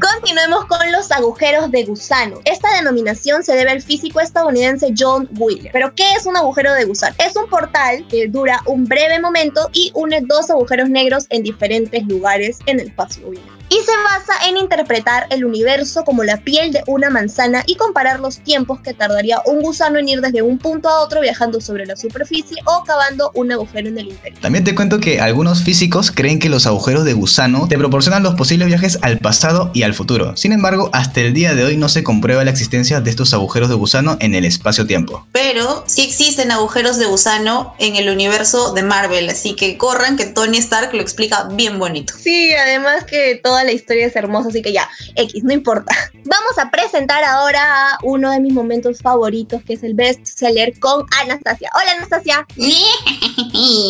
Continuemos 0.00 0.64
con 0.66 0.90
los 0.92 1.10
agujeros 1.12 1.70
de 1.70 1.84
gusano. 1.84 2.40
Esta 2.44 2.74
denominación 2.76 3.42
se 3.42 3.54
debe 3.54 3.70
al 3.70 3.82
físico 3.82 4.20
estadounidense 4.20 4.92
John 4.96 5.28
Wheeler. 5.38 5.72
¿Pero 5.72 5.94
qué 5.94 6.12
es 6.12 6.26
un 6.26 6.36
agujero 6.36 6.72
de 6.74 6.84
gusano? 6.84 7.14
Es 7.18 7.36
un 7.36 7.48
portal 7.48 8.06
que 8.08 8.26
dura 8.28 8.60
un 8.66 8.84
breve 8.84 9.20
momento 9.20 9.68
y 9.72 9.92
une 9.94 10.20
dos 10.22 10.50
agujeros 10.50 10.88
negros 10.88 11.26
en 11.30 11.42
diferentes 11.42 12.04
lugares 12.06 12.58
en 12.66 12.80
el 12.80 12.88
espacio 12.88 13.28
y 13.70 13.76
se 13.76 13.92
basa 14.04 14.48
en 14.48 14.56
interpretar 14.56 15.26
el 15.30 15.44
universo 15.44 16.04
como 16.04 16.24
la 16.24 16.38
piel 16.38 16.72
de 16.72 16.82
una 16.88 17.08
manzana 17.08 17.62
y 17.66 17.76
comparar 17.76 18.18
los 18.18 18.38
tiempos 18.40 18.80
que 18.80 18.94
tardaría 18.94 19.40
un 19.46 19.62
gusano 19.62 19.98
en 20.00 20.08
ir 20.08 20.20
desde 20.20 20.42
un 20.42 20.58
punto 20.58 20.88
a 20.88 21.00
otro 21.00 21.20
viajando 21.20 21.60
sobre 21.60 21.86
la 21.86 21.96
superficie 21.96 22.56
o 22.66 22.82
cavando 22.84 23.30
un 23.34 23.52
agujero 23.52 23.88
en 23.88 23.98
el 23.98 24.08
interior. 24.08 24.40
También 24.40 24.64
te 24.64 24.74
cuento 24.74 24.98
que 24.98 25.20
algunos 25.20 25.62
físicos 25.62 26.10
creen 26.10 26.40
que 26.40 26.48
los 26.48 26.66
agujeros 26.66 27.04
de 27.04 27.12
gusano 27.12 27.68
te 27.68 27.78
proporcionan 27.78 28.24
los 28.24 28.34
posibles 28.34 28.66
viajes 28.66 28.98
al 29.02 29.18
pasado 29.18 29.70
y 29.72 29.84
al 29.84 29.94
futuro. 29.94 30.36
Sin 30.36 30.52
embargo, 30.52 30.90
hasta 30.92 31.20
el 31.20 31.32
día 31.32 31.54
de 31.54 31.64
hoy 31.64 31.76
no 31.76 31.88
se 31.88 32.02
comprueba 32.02 32.44
la 32.44 32.50
existencia 32.50 33.00
de 33.00 33.10
estos 33.10 33.32
agujeros 33.34 33.68
de 33.68 33.76
gusano 33.76 34.16
en 34.20 34.34
el 34.34 34.44
espacio-tiempo. 34.44 35.26
Pero 35.30 35.84
sí 35.86 36.02
existen 36.02 36.50
agujeros 36.50 36.98
de 36.98 37.06
gusano 37.06 37.74
en 37.78 37.94
el 37.94 38.08
universo 38.08 38.72
de 38.72 38.82
Marvel, 38.82 39.30
así 39.30 39.54
que 39.54 39.78
corran 39.78 40.16
que 40.16 40.26
Tony 40.26 40.58
Stark 40.58 40.92
lo 40.92 41.00
explica 41.00 41.44
bien 41.52 41.78
bonito. 41.78 42.14
Sí, 42.20 42.52
además 42.52 43.04
que 43.04 43.40
toda 43.42 43.59
la 43.64 43.72
historia 43.72 44.06
es 44.06 44.16
hermosa, 44.16 44.48
así 44.48 44.62
que 44.62 44.72
ya, 44.72 44.88
X, 45.16 45.44
no 45.44 45.52
importa. 45.52 45.94
Vamos 46.14 46.58
a 46.58 46.70
presentar 46.70 47.24
ahora 47.24 47.60
a 47.62 47.98
uno 48.02 48.30
de 48.30 48.40
mis 48.40 48.52
momentos 48.52 49.00
favoritos, 49.00 49.62
que 49.64 49.74
es 49.74 49.82
el 49.82 49.94
best 49.94 50.24
seller 50.24 50.78
con 50.78 51.04
Anastasia. 51.22 51.70
Hola, 51.74 51.92
Anastasia. 51.96 52.46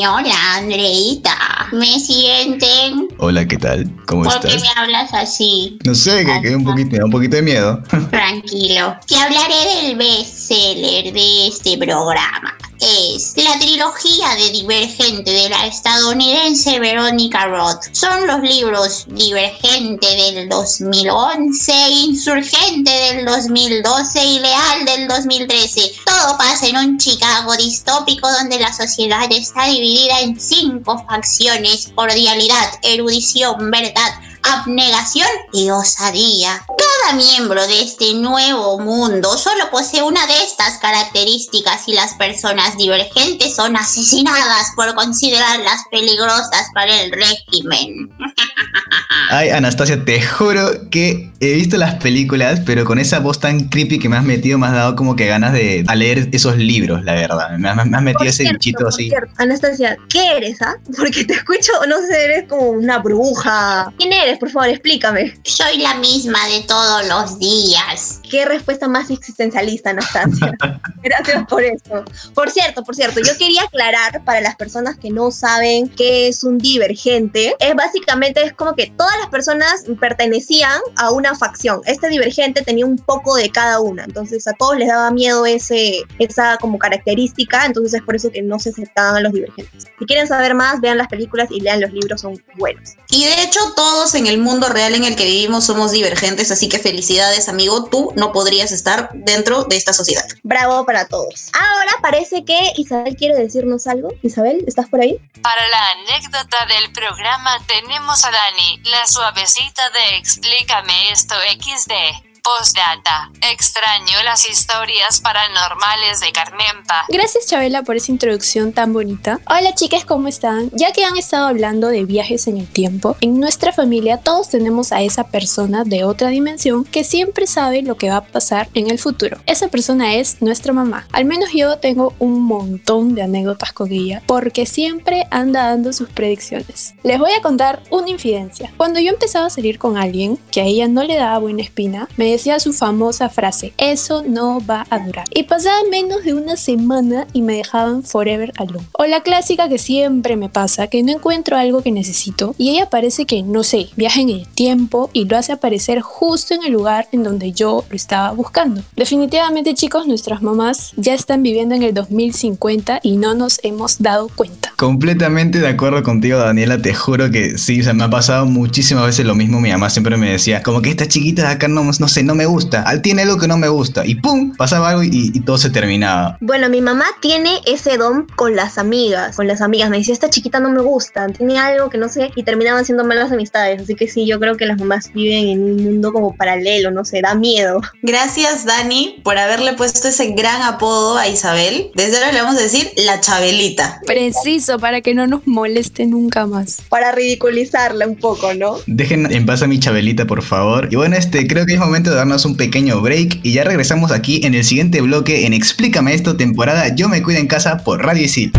Hola, 0.09 0.57
Andreita. 0.57 1.69
¿Me 1.73 1.99
sienten? 1.99 3.09
Hola, 3.19 3.47
¿qué 3.47 3.57
tal? 3.57 3.91
¿Cómo 4.07 4.25
¿Por 4.25 4.35
estás? 4.35 4.55
qué 4.55 4.61
me 4.61 4.69
hablas 4.77 5.13
así? 5.15 5.79
No 5.85 5.95
sé, 5.95 6.25
que, 6.25 6.41
que 6.43 6.57
un 6.57 6.65
poquito, 6.65 6.91
me 6.91 6.99
da 6.99 7.05
un 7.05 7.11
poquito 7.11 7.37
de 7.37 7.43
miedo. 7.43 7.83
Tranquilo. 8.11 8.97
Te 9.07 9.17
hablaré 9.17 9.83
del 9.83 9.97
best 9.97 10.35
seller 10.35 11.13
de 11.13 11.49
este 11.49 11.79
programa. 11.79 12.57
Es 12.81 13.35
la 13.37 13.59
trilogía 13.59 14.37
de 14.37 14.53
Divergente 14.53 15.31
de 15.31 15.51
la 15.51 15.67
estadounidense 15.67 16.81
Veronica 16.81 17.45
Roth. 17.45 17.83
Son 17.93 18.27
los 18.27 18.41
libros 18.41 19.05
Divergente 19.07 20.07
del 20.07 20.49
2011, 20.49 21.73
Insurgente 21.91 22.91
del 22.91 23.27
2012 23.27 24.25
y 24.25 24.39
Leal 24.39 24.85
del 24.87 25.09
2013. 25.09 25.93
Todo 26.07 26.39
pasa 26.39 26.69
en 26.69 26.77
un 26.79 26.97
Chicago 26.97 27.55
distópico 27.55 28.33
donde 28.33 28.59
la 28.59 28.73
sociedad 28.73 29.31
está 29.31 29.67
dividida 29.67 30.21
en 30.21 30.41
cinco 30.41 31.05
facciones: 31.07 31.93
cordialidad, 31.95 32.71
erudición, 32.83 33.71
verdad, 33.71 34.11
abnegación 34.43 35.29
y 35.53 35.71
osadía. 35.71 36.65
Cada 36.67 37.17
miembro 37.17 37.67
de 37.67 37.83
este 37.83 38.15
nuevo 38.15 38.79
mundo 38.79 39.37
solo 39.37 39.71
posee 39.71 40.03
una 40.03 40.27
de 40.27 40.43
estas 40.45 40.79
características 40.79 41.87
y 41.89 41.93
las 41.95 42.15
personas 42.15 42.77
divergentes 42.77 43.55
son 43.55 43.77
asesinadas 43.77 44.69
por 44.77 44.95
considerarlas 44.95 45.81
peligrosas 45.91 46.69
para 46.75 47.01
el 47.03 47.13
régimen. 47.13 48.11
Ay, 49.31 49.51
Anastasia, 49.51 50.05
te 50.05 50.21
juro 50.21 50.89
que 50.91 51.31
he 51.41 51.53
visto 51.55 51.77
las 51.77 51.95
películas, 51.97 52.61
pero 52.67 52.85
con 52.85 52.99
esa 52.99 53.21
voz 53.21 53.39
tan 53.39 53.69
creepy 53.69 53.99
que 53.99 54.09
me 54.09 54.17
has 54.17 54.25
metido, 54.25 54.59
me 54.59 54.67
has 54.67 54.73
dado 54.73 54.97
como 54.97 55.15
que 55.15 55.27
ganas 55.27 55.53
de 55.53 55.85
a 55.87 55.95
leer 55.95 56.29
esos 56.33 56.57
libros, 56.57 57.05
la 57.05 57.15
verdad. 57.15 57.51
Me, 57.59 57.69
has- 57.69 57.87
me 57.87 57.97
has 57.97 58.03
metido 58.03 58.19
Por 58.19 58.27
ese 58.27 58.43
cierto, 58.43 58.59
bichito 58.59 58.89
así. 58.89 59.09
cierto, 59.09 59.33
Anastasia, 59.39 59.97
¿qué 60.09 60.37
eres, 60.37 60.61
ah? 60.63 60.75
Porque 60.97 61.25
te 61.25 61.35
escucho, 61.35 61.73
no 61.89 61.99
sé, 62.01 62.25
eres 62.25 62.49
como 62.49 62.71
una 62.71 62.99
bruja. 62.99 63.93
¿Quién 63.99 64.13
eres? 64.13 64.30
Por 64.39 64.51
favor, 64.51 64.69
explícame. 64.69 65.39
Soy 65.45 65.79
la 65.79 65.95
misma 65.95 66.47
de 66.49 66.63
todos 66.63 67.07
los 67.07 67.39
días. 67.39 68.21
¿Qué 68.29 68.45
respuesta 68.45 68.89
más 68.89 69.11
existencialista, 69.11 69.91
Anastasia? 69.91 70.53
Gracias 71.03 71.47
por 71.49 71.63
eso. 71.63 72.05
Por 72.35 72.51
cierto, 72.51 72.85
por 72.85 72.95
cierto, 72.95 73.21
yo 73.21 73.37
quería 73.39 73.63
aclarar 73.63 74.25
para 74.25 74.41
las 74.41 74.57
personas 74.57 74.97
que 74.97 75.11
no 75.11 75.31
saben 75.31 75.89
qué 75.89 76.29
es 76.29 76.45
un 76.45 76.59
divergente. 76.59 77.57
Es 77.59 77.75
básicamente 77.75 78.43
es 78.45 78.53
como 78.53 78.75
que 78.75 78.93
todas 78.97 79.17
las 79.21 79.29
personas 79.29 79.85
pertenecían 80.01 80.81
a 80.97 81.11
una 81.11 81.35
facción. 81.35 81.81
Este 81.87 82.09
divergente 82.09 82.63
tenía 82.63 82.87
un 82.87 82.97
poco 82.97 83.37
de 83.37 83.51
cada 83.51 83.81
una, 83.81 84.05
entonces 84.05 84.47
a 84.47 84.53
todos 84.53 84.77
les 84.77 84.89
daba 84.89 85.11
miedo 85.11 85.47
ese, 85.47 86.03
esa 86.19 86.57
como 86.59 86.79
característica, 86.79 87.65
entonces 87.67 87.95
es 87.95 88.03
por 88.03 88.17
eso 88.17 88.31
que 88.31 88.43
no 88.43 88.59
se 88.59 88.71
aceptaban 88.71 89.17
a 89.17 89.21
los 89.21 89.33
divergentes. 89.33 89.85
Si 89.99 90.07
quieren 90.07 90.27
saber 90.27 90.55
más, 90.55 90.81
vean 90.81 90.99
las 90.99 91.09
películas 91.09 91.49
y 91.51 91.61
lean 91.61 91.81
los 91.81 91.93
libros, 91.93 92.21
son 92.21 92.43
buenos. 92.57 92.91
Y 93.11 93.25
de 93.25 93.43
hecho 93.43 93.61
todos 93.75 94.11
en 94.21 94.27
el 94.27 94.39
mundo 94.39 94.69
real 94.69 94.95
en 94.95 95.05
el 95.05 95.17
que 95.17 95.25
vivimos 95.25 95.65
somos 95.65 95.91
divergentes, 95.91 96.51
así 96.51 96.69
que 96.69 96.79
felicidades 96.79 97.49
amigo, 97.49 97.85
tú 97.85 98.13
no 98.17 98.33
podrías 98.33 98.71
estar 98.71 99.11
dentro 99.15 99.65
de 99.65 99.77
esta 99.77 99.93
sociedad. 99.93 100.25
Bravo 100.43 100.85
para 100.85 101.09
todos. 101.09 101.51
Ahora 101.53 101.93
parece 102.03 102.45
que 102.45 102.59
Isabel 102.77 103.17
quiere 103.17 103.35
decirnos 103.35 103.87
algo. 103.87 104.13
Isabel, 104.23 104.63
¿estás 104.67 104.89
por 104.89 105.01
ahí? 105.01 105.19
Para 105.43 105.69
la 105.69 105.91
anécdota 106.13 106.67
del 106.67 106.93
programa 106.93 107.59
tenemos 107.67 108.25
a 108.25 108.31
Dani, 108.31 108.83
la 108.85 109.07
suavecita 109.07 109.83
de 109.91 110.19
Explícame 110.19 111.13
esto 111.13 111.35
XD. 111.59 112.30
Postdata. 112.43 113.31
Extraño 113.53 114.23
las 114.25 114.49
historias 114.49 115.21
paranormales 115.21 116.21
de 116.21 116.33
Carmenpa. 116.33 117.05
Gracias 117.09 117.47
Chabela 117.47 117.83
por 117.83 117.97
esa 117.97 118.13
introducción 118.13 118.73
tan 118.73 118.93
bonita. 118.93 119.41
Hola 119.49 119.75
chicas, 119.75 120.05
¿cómo 120.05 120.29
están? 120.29 120.71
Ya 120.73 120.93
que 120.93 121.05
han 121.05 121.17
estado 121.17 121.47
hablando 121.47 121.89
de 121.89 122.05
viajes 122.05 122.47
en 122.47 122.57
el 122.57 122.67
tiempo, 122.67 123.17
en 123.21 123.41
nuestra 123.41 123.73
familia 123.73 124.19
todos 124.19 124.49
tenemos 124.49 124.93
a 124.93 125.03
esa 125.03 125.25
persona 125.25 125.85
de 125.85 126.05
otra 126.05 126.29
dimensión 126.29 126.85
que 126.85 127.05
siempre 127.05 127.47
sabe 127.47 127.83
lo 127.83 127.97
que 127.97 128.11
va 128.11 128.17
a 128.17 128.25
pasar 128.25 128.69
en 128.75 128.91
el 128.91 128.99
futuro. 128.99 129.39
Esa 129.47 129.69
persona 129.69 130.15
es 130.15 130.41
nuestra 130.41 130.73
mamá. 130.73 131.07
Al 131.13 131.25
menos 131.27 131.51
yo 131.53 131.79
tengo 131.79 132.15
un 132.19 132.43
montón 132.43 133.15
de 133.15 133.23
anécdotas 133.23 133.73
con 133.73 133.93
ella 133.93 134.23
porque 134.27 134.67
siempre 134.67 135.27
anda 135.31 135.69
dando 135.69 135.93
sus 135.93 136.09
predicciones. 136.09 136.95
Les 137.03 137.19
voy 137.19 137.33
a 137.33 137.43
contar 137.43 137.83
una 137.91 138.11
infidencia. 138.11 138.73
Cuando 138.77 139.01
yo 139.01 139.11
empezaba 139.11 139.47
a 139.47 139.51
salir 139.51 139.79
con 139.79 139.97
alguien 139.97 140.39
que 140.51 140.63
a 140.63 140.65
ella 140.65 140.89
no 140.89 141.03
le 141.03 141.17
daba 141.17 141.39
buena 141.39 141.63
espina, 141.63 142.09
me 142.17 142.30
decía 142.31 142.61
su 142.61 142.73
famosa 142.73 143.29
frase, 143.29 143.73
eso 143.79 144.23
no 144.23 144.61
va 144.65 144.87
a 144.91 144.99
durar. 144.99 145.27
Y 145.35 145.45
pasaba 145.45 145.79
menos 145.91 146.25
de 146.25 146.35
una 146.35 146.57
semana 146.57 147.27
y 147.33 147.43
me 147.43 147.57
dejaban 147.57 148.03
forever 148.03 148.53
alone. 148.57 148.87
O 148.93 149.05
la 149.05 149.23
clásica 149.23 149.69
que 149.69 149.79
siempre 149.79 150.37
me 150.37 150.49
pasa, 150.49 150.87
que 150.87 151.03
no 151.03 151.13
encuentro 151.13 151.57
algo 151.57 151.83
que 151.83 151.93
necesito 151.93 152.55
y 152.59 152.71
ella 152.71 152.91
parece 152.91 153.27
que, 153.27 153.43
no 153.43 153.65
sé, 153.65 153.89
viaja 153.97 154.21
en 154.21 154.31
el 154.31 154.47
tiempo 154.49 155.11
y 155.13 155.25
lo 155.25 155.37
hace 155.37 155.53
aparecer 155.53 156.01
justo 156.01 156.55
en 156.55 156.65
el 156.65 156.73
lugar 156.73 157.09
en 157.13 157.23
donde 157.23 157.53
yo 157.53 157.85
lo 157.89 157.97
estaba 157.97 158.33
buscando. 158.33 158.83
Definitivamente 158.97 159.75
chicos, 159.75 160.07
nuestras 160.07 160.43
mamás 160.43 160.93
ya 160.97 161.15
están 161.15 161.43
viviendo 161.43 161.75
en 161.75 161.83
el 161.83 161.95
2050 161.95 163.01
y 163.03 163.17
no 163.17 163.35
nos 163.35 163.61
hemos 163.63 163.99
dado 163.99 164.29
cuenta. 164.35 164.70
Completamente 164.81 165.59
de 165.59 165.69
acuerdo 165.69 166.03
contigo, 166.03 166.39
Daniela. 166.39 166.81
Te 166.81 166.95
juro 166.95 167.31
que 167.31 167.59
sí, 167.59 167.83
o 167.83 167.85
sea, 167.85 167.93
me 167.93 168.05
ha 168.05 168.09
pasado 168.09 168.47
muchísimas 168.47 169.05
veces 169.05 169.27
lo 169.27 169.35
mismo. 169.35 169.61
Mi 169.61 169.71
mamá 169.71 169.91
siempre 169.91 170.17
me 170.17 170.31
decía, 170.31 170.63
como 170.63 170.81
que 170.81 170.89
esta 170.89 171.07
chiquita 171.07 171.43
de 171.43 171.49
acá 171.49 171.69
no, 171.69 171.85
no 171.85 172.09
sé, 172.09 172.23
no 172.23 172.35
me 172.35 172.47
gusta. 172.47 172.81
Al 172.85 173.03
tiene 173.03 173.21
algo 173.21 173.37
que 173.37 173.47
no 173.47 173.59
me 173.59 173.69
gusta. 173.69 174.07
Y 174.07 174.15
pum, 174.15 174.57
pasaba 174.57 174.89
algo 174.89 175.03
y, 175.03 175.33
y 175.35 175.41
todo 175.41 175.59
se 175.59 175.69
terminaba. 175.69 176.39
Bueno, 176.41 176.71
mi 176.71 176.81
mamá 176.81 177.05
tiene 177.21 177.61
ese 177.67 177.99
don 177.99 178.27
con 178.37 178.57
las 178.57 178.79
amigas. 178.79 179.37
Con 179.37 179.47
las 179.47 179.61
amigas 179.61 179.91
me 179.91 179.99
decía, 179.99 180.15
esta 180.15 180.31
chiquita 180.31 180.61
no 180.61 180.71
me 180.71 180.81
gusta. 180.81 181.27
Tiene 181.27 181.59
algo 181.59 181.91
que 181.91 181.99
no 181.99 182.09
sé. 182.09 182.31
Y 182.35 182.43
terminaban 182.43 182.87
siendo 182.87 183.05
malas 183.05 183.31
amistades. 183.31 183.83
Así 183.83 183.95
que 183.95 184.09
sí, 184.09 184.25
yo 184.27 184.41
creo 184.41 184.57
que 184.57 184.65
las 184.65 184.79
mamás 184.79 185.13
viven 185.13 185.49
en 185.49 185.63
un 185.63 185.85
mundo 185.85 186.11
como 186.11 186.35
paralelo, 186.35 186.91
no 186.91 187.05
sé, 187.05 187.21
da 187.21 187.35
miedo. 187.35 187.83
Gracias, 188.01 188.65
Dani, 188.65 189.21
por 189.25 189.37
haberle 189.37 189.75
puesto 189.75 190.09
ese 190.09 190.29
gran 190.29 190.63
apodo 190.63 191.19
a 191.19 191.29
Isabel. 191.29 191.91
Desde 191.95 192.17
ahora 192.17 192.33
le 192.33 192.41
vamos 192.41 192.59
a 192.59 192.63
decir 192.63 192.91
la 192.97 193.21
Chabelita. 193.21 194.01
Preciso, 194.07 194.70
para 194.79 195.01
que 195.01 195.15
no 195.15 195.27
nos 195.27 195.47
moleste 195.47 196.07
nunca 196.07 196.47
más. 196.47 196.83
Para 196.89 197.13
ridiculizarla 197.13 198.07
un 198.07 198.17
poco, 198.17 198.55
¿no? 198.55 198.77
Dejen 198.87 199.31
en 199.31 199.47
paz 199.47 199.63
a 199.63 199.67
mi 199.67 199.79
Chabelita, 199.79 200.27
por 200.27 200.43
favor. 200.43 200.89
Y 200.91 200.97
bueno, 200.97 201.17
este 201.17 201.47
creo 201.47 201.67
que 201.67 201.75
es 201.75 201.79
momento 201.79 202.11
de 202.11 202.17
darnos 202.17 202.45
un 202.45 202.57
pequeño 202.57 203.01
break 203.01 203.41
y 203.43 203.53
ya 203.53 203.65
regresamos 203.65 204.13
aquí 204.13 204.41
en 204.45 204.55
el 204.55 204.65
siguiente 204.65 205.01
bloque 205.01 205.47
en 205.47 205.53
Explícame 205.53 206.15
esto, 206.15 206.37
temporada 206.37 206.95
Yo 206.95 207.09
me 207.09 207.23
cuido 207.23 207.41
en 207.41 207.47
casa 207.47 207.79
por 207.79 208.03
Radio 208.05 208.25
Isil. 208.25 208.53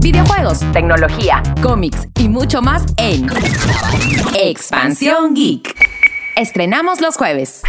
Videojuegos, 0.00 0.60
tecnología, 0.72 1.42
cómics 1.60 2.08
y 2.18 2.28
mucho 2.28 2.62
más 2.62 2.84
en 2.96 3.26
Expansión 4.34 5.34
Geek. 5.34 5.74
Estrenamos 6.36 7.00
los 7.00 7.16
jueves. 7.16 7.62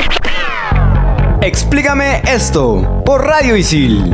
Explícame 1.42 2.22
esto 2.28 3.02
por 3.06 3.26
Radio 3.26 3.56
Isil. 3.56 4.14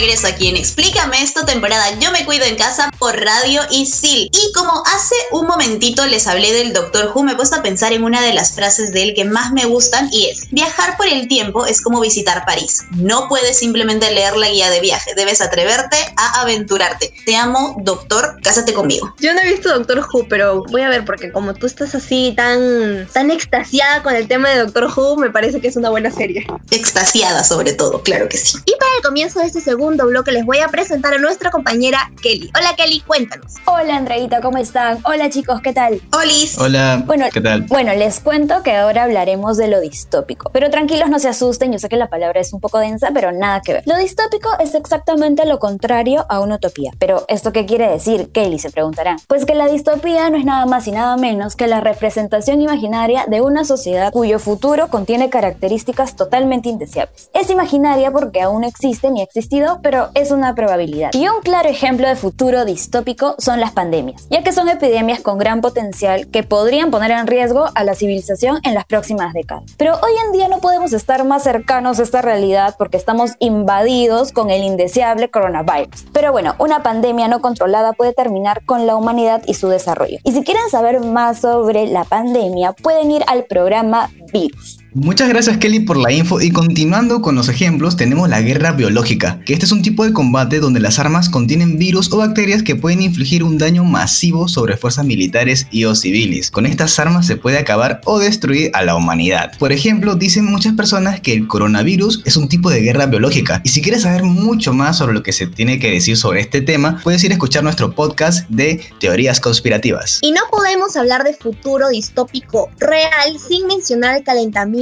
Regreso 0.00 0.28
aquí 0.28 0.46
en 0.46 0.56
Explícame 0.56 1.20
esto, 1.22 1.44
temporada 1.44 1.98
Yo 1.98 2.12
me 2.12 2.24
cuido 2.24 2.44
en 2.44 2.56
casa 2.56 2.88
por 3.00 3.18
Radio 3.20 3.62
Isil. 3.70 4.30
Y 4.32 4.52
como 4.52 4.82
hace 4.86 5.16
un 5.32 5.46
momentito 5.46 6.06
les 6.06 6.28
hablé 6.28 6.52
del 6.52 6.72
Doctor 6.72 7.10
Who, 7.12 7.24
me 7.24 7.32
he 7.32 7.34
puesto 7.34 7.56
a 7.56 7.62
pensar 7.62 7.92
en 7.92 8.04
una 8.04 8.22
de 8.22 8.32
las 8.32 8.52
frases 8.52 8.92
de 8.92 9.02
él 9.02 9.14
que 9.14 9.24
más 9.24 9.52
me 9.52 9.64
gustan 9.64 10.08
y 10.12 10.26
es, 10.26 10.48
viajar 10.50 10.96
por 10.96 11.08
el 11.08 11.26
tiempo 11.26 11.66
es 11.66 11.80
como 11.80 12.00
visitar 12.00 12.44
París. 12.46 12.84
No 12.92 13.28
puedes 13.28 13.58
simplemente 13.58 14.12
leer 14.12 14.36
la 14.36 14.48
guía 14.48 14.70
de 14.70 14.80
viaje, 14.80 15.14
debes 15.16 15.40
atreverte 15.40 15.96
a 16.16 16.42
aventurarte. 16.42 17.12
Te 17.26 17.34
amo, 17.34 17.76
doctor, 17.80 18.38
cásate 18.40 18.72
conmigo. 18.72 19.12
Yo 19.18 19.34
no 19.34 19.40
he 19.40 19.50
visto 19.50 19.68
Doctor 19.68 20.06
Who, 20.12 20.28
pero 20.28 20.62
voy 20.70 20.82
a 20.82 20.88
ver 20.88 21.04
porque 21.04 21.32
como 21.32 21.54
tú 21.54 21.66
estás 21.66 21.96
así 21.96 22.34
tan, 22.36 23.08
tan 23.12 23.32
extasiada 23.32 24.04
con 24.04 24.14
el 24.14 24.28
tema 24.28 24.50
de 24.50 24.60
Doctor 24.60 24.92
Who, 24.96 25.16
me 25.16 25.30
parece 25.30 25.60
que 25.60 25.66
es 25.66 25.76
una 25.76 25.90
buena 25.90 26.12
serie. 26.12 26.46
Extasiada 26.70 27.42
sobre 27.42 27.72
todo, 27.72 28.00
claro 28.02 28.28
que 28.28 28.38
sí. 28.38 28.58
Y 28.64 28.76
para 28.78 28.94
el 28.96 29.02
comienzo 29.02 29.40
de 29.40 29.46
este 29.46 29.60
segundo 29.60 29.87
bloque 29.96 30.32
les 30.32 30.44
voy 30.44 30.58
a 30.58 30.68
presentar 30.68 31.14
a 31.14 31.18
nuestra 31.18 31.50
compañera 31.50 32.10
Kelly. 32.22 32.50
Hola 32.56 32.74
Kelly, 32.76 33.00
cuéntanos. 33.00 33.54
Hola 33.66 33.96
Andreita, 33.96 34.40
¿cómo 34.40 34.58
están? 34.58 34.98
Hola 35.04 35.30
chicos, 35.30 35.60
¿qué 35.62 35.72
tal? 35.72 36.00
Olis. 36.12 36.58
Hola, 36.58 37.02
Bueno, 37.06 37.26
¿qué 37.32 37.40
tal? 37.40 37.62
Bueno, 37.62 37.92
les 37.94 38.20
cuento 38.20 38.62
que 38.62 38.74
ahora 38.74 39.04
hablaremos 39.04 39.56
de 39.56 39.68
lo 39.68 39.80
distópico. 39.80 40.50
Pero 40.52 40.70
tranquilos, 40.70 41.08
no 41.08 41.18
se 41.18 41.28
asusten, 41.28 41.72
yo 41.72 41.78
sé 41.78 41.88
que 41.88 41.96
la 41.96 42.08
palabra 42.08 42.40
es 42.40 42.52
un 42.52 42.60
poco 42.60 42.78
densa, 42.78 43.10
pero 43.14 43.32
nada 43.32 43.62
que 43.62 43.74
ver. 43.74 43.82
Lo 43.86 43.96
distópico 43.96 44.50
es 44.60 44.74
exactamente 44.74 45.46
lo 45.46 45.58
contrario 45.58 46.26
a 46.28 46.40
una 46.40 46.56
utopía. 46.56 46.92
Pero, 46.98 47.24
¿esto 47.28 47.52
qué 47.52 47.66
quiere 47.66 47.88
decir? 47.88 48.30
Kelly 48.32 48.58
se 48.58 48.70
preguntarán. 48.70 49.18
Pues 49.26 49.46
que 49.46 49.54
la 49.54 49.68
distopía 49.68 50.28
no 50.30 50.36
es 50.36 50.44
nada 50.44 50.66
más 50.66 50.86
y 50.86 50.92
nada 50.92 51.16
menos 51.16 51.56
que 51.56 51.66
la 51.66 51.80
representación 51.80 52.60
imaginaria 52.60 53.26
de 53.26 53.40
una 53.40 53.64
sociedad 53.64 54.12
cuyo 54.12 54.38
futuro 54.38 54.88
contiene 54.88 55.30
características 55.30 56.16
totalmente 56.16 56.68
indeseables. 56.68 57.30
Es 57.34 57.50
imaginaria 57.50 58.10
porque 58.10 58.42
aún 58.42 58.62
no 58.62 58.66
existe 58.66 59.10
ni 59.10 59.20
ha 59.20 59.24
existido, 59.24 59.77
pero 59.82 60.10
es 60.14 60.30
una 60.30 60.54
probabilidad. 60.54 61.10
Y 61.12 61.28
un 61.28 61.40
claro 61.42 61.68
ejemplo 61.68 62.08
de 62.08 62.16
futuro 62.16 62.64
distópico 62.64 63.34
son 63.38 63.60
las 63.60 63.72
pandemias, 63.72 64.26
ya 64.30 64.42
que 64.42 64.52
son 64.52 64.68
epidemias 64.68 65.20
con 65.20 65.38
gran 65.38 65.60
potencial 65.60 66.28
que 66.28 66.42
podrían 66.42 66.90
poner 66.90 67.10
en 67.10 67.26
riesgo 67.26 67.66
a 67.74 67.84
la 67.84 67.94
civilización 67.94 68.60
en 68.62 68.74
las 68.74 68.84
próximas 68.84 69.32
décadas. 69.32 69.64
Pero 69.76 69.94
hoy 69.94 70.12
en 70.26 70.32
día 70.32 70.48
no 70.48 70.58
podemos 70.58 70.92
estar 70.92 71.24
más 71.24 71.42
cercanos 71.42 71.98
a 71.98 72.02
esta 72.02 72.22
realidad 72.22 72.74
porque 72.78 72.96
estamos 72.96 73.32
invadidos 73.38 74.32
con 74.32 74.50
el 74.50 74.62
indeseable 74.62 75.30
coronavirus. 75.30 76.06
Pero 76.12 76.32
bueno, 76.32 76.54
una 76.58 76.82
pandemia 76.82 77.28
no 77.28 77.40
controlada 77.40 77.92
puede 77.92 78.12
terminar 78.12 78.64
con 78.64 78.86
la 78.86 78.96
humanidad 78.96 79.42
y 79.46 79.54
su 79.54 79.68
desarrollo. 79.68 80.18
Y 80.24 80.32
si 80.32 80.44
quieren 80.44 80.68
saber 80.70 81.00
más 81.00 81.40
sobre 81.40 81.86
la 81.86 82.04
pandemia, 82.04 82.72
pueden 82.72 83.10
ir 83.10 83.24
al 83.26 83.44
programa 83.44 84.10
Virus. 84.32 84.77
Muchas 84.94 85.28
gracias 85.28 85.58
Kelly 85.58 85.80
por 85.80 85.98
la 85.98 86.10
info 86.10 86.40
y 86.40 86.50
continuando 86.50 87.20
con 87.20 87.34
los 87.34 87.50
ejemplos 87.50 87.96
tenemos 87.96 88.26
la 88.26 88.40
guerra 88.40 88.72
biológica, 88.72 89.38
que 89.44 89.52
este 89.52 89.66
es 89.66 89.72
un 89.72 89.82
tipo 89.82 90.02
de 90.02 90.14
combate 90.14 90.60
donde 90.60 90.80
las 90.80 90.98
armas 90.98 91.28
contienen 91.28 91.78
virus 91.78 92.10
o 92.10 92.16
bacterias 92.16 92.62
que 92.62 92.74
pueden 92.74 93.02
infligir 93.02 93.44
un 93.44 93.58
daño 93.58 93.84
masivo 93.84 94.48
sobre 94.48 94.78
fuerzas 94.78 95.04
militares 95.04 95.66
y 95.70 95.84
o 95.84 95.94
civiles. 95.94 96.50
Con 96.50 96.64
estas 96.64 96.98
armas 96.98 97.26
se 97.26 97.36
puede 97.36 97.58
acabar 97.58 98.00
o 98.06 98.18
destruir 98.18 98.70
a 98.72 98.82
la 98.82 98.96
humanidad. 98.96 99.52
Por 99.58 99.72
ejemplo, 99.72 100.14
dicen 100.14 100.46
muchas 100.46 100.72
personas 100.72 101.20
que 101.20 101.34
el 101.34 101.46
coronavirus 101.46 102.22
es 102.24 102.38
un 102.38 102.48
tipo 102.48 102.70
de 102.70 102.80
guerra 102.80 103.04
biológica 103.04 103.60
y 103.64 103.68
si 103.68 103.82
quieres 103.82 104.02
saber 104.02 104.22
mucho 104.22 104.72
más 104.72 104.96
sobre 104.96 105.12
lo 105.12 105.22
que 105.22 105.34
se 105.34 105.46
tiene 105.46 105.78
que 105.78 105.90
decir 105.90 106.16
sobre 106.16 106.40
este 106.40 106.62
tema, 106.62 106.98
puedes 107.04 107.22
ir 107.24 107.30
a 107.30 107.34
escuchar 107.34 107.62
nuestro 107.62 107.94
podcast 107.94 108.48
de 108.48 108.80
teorías 109.00 109.38
conspirativas. 109.38 110.18
Y 110.22 110.32
no 110.32 110.40
podemos 110.50 110.96
hablar 110.96 111.24
de 111.24 111.34
futuro 111.34 111.90
distópico 111.90 112.70
real 112.78 113.38
sin 113.38 113.66
mencionar 113.66 114.16
el 114.16 114.24
calentamiento 114.24 114.77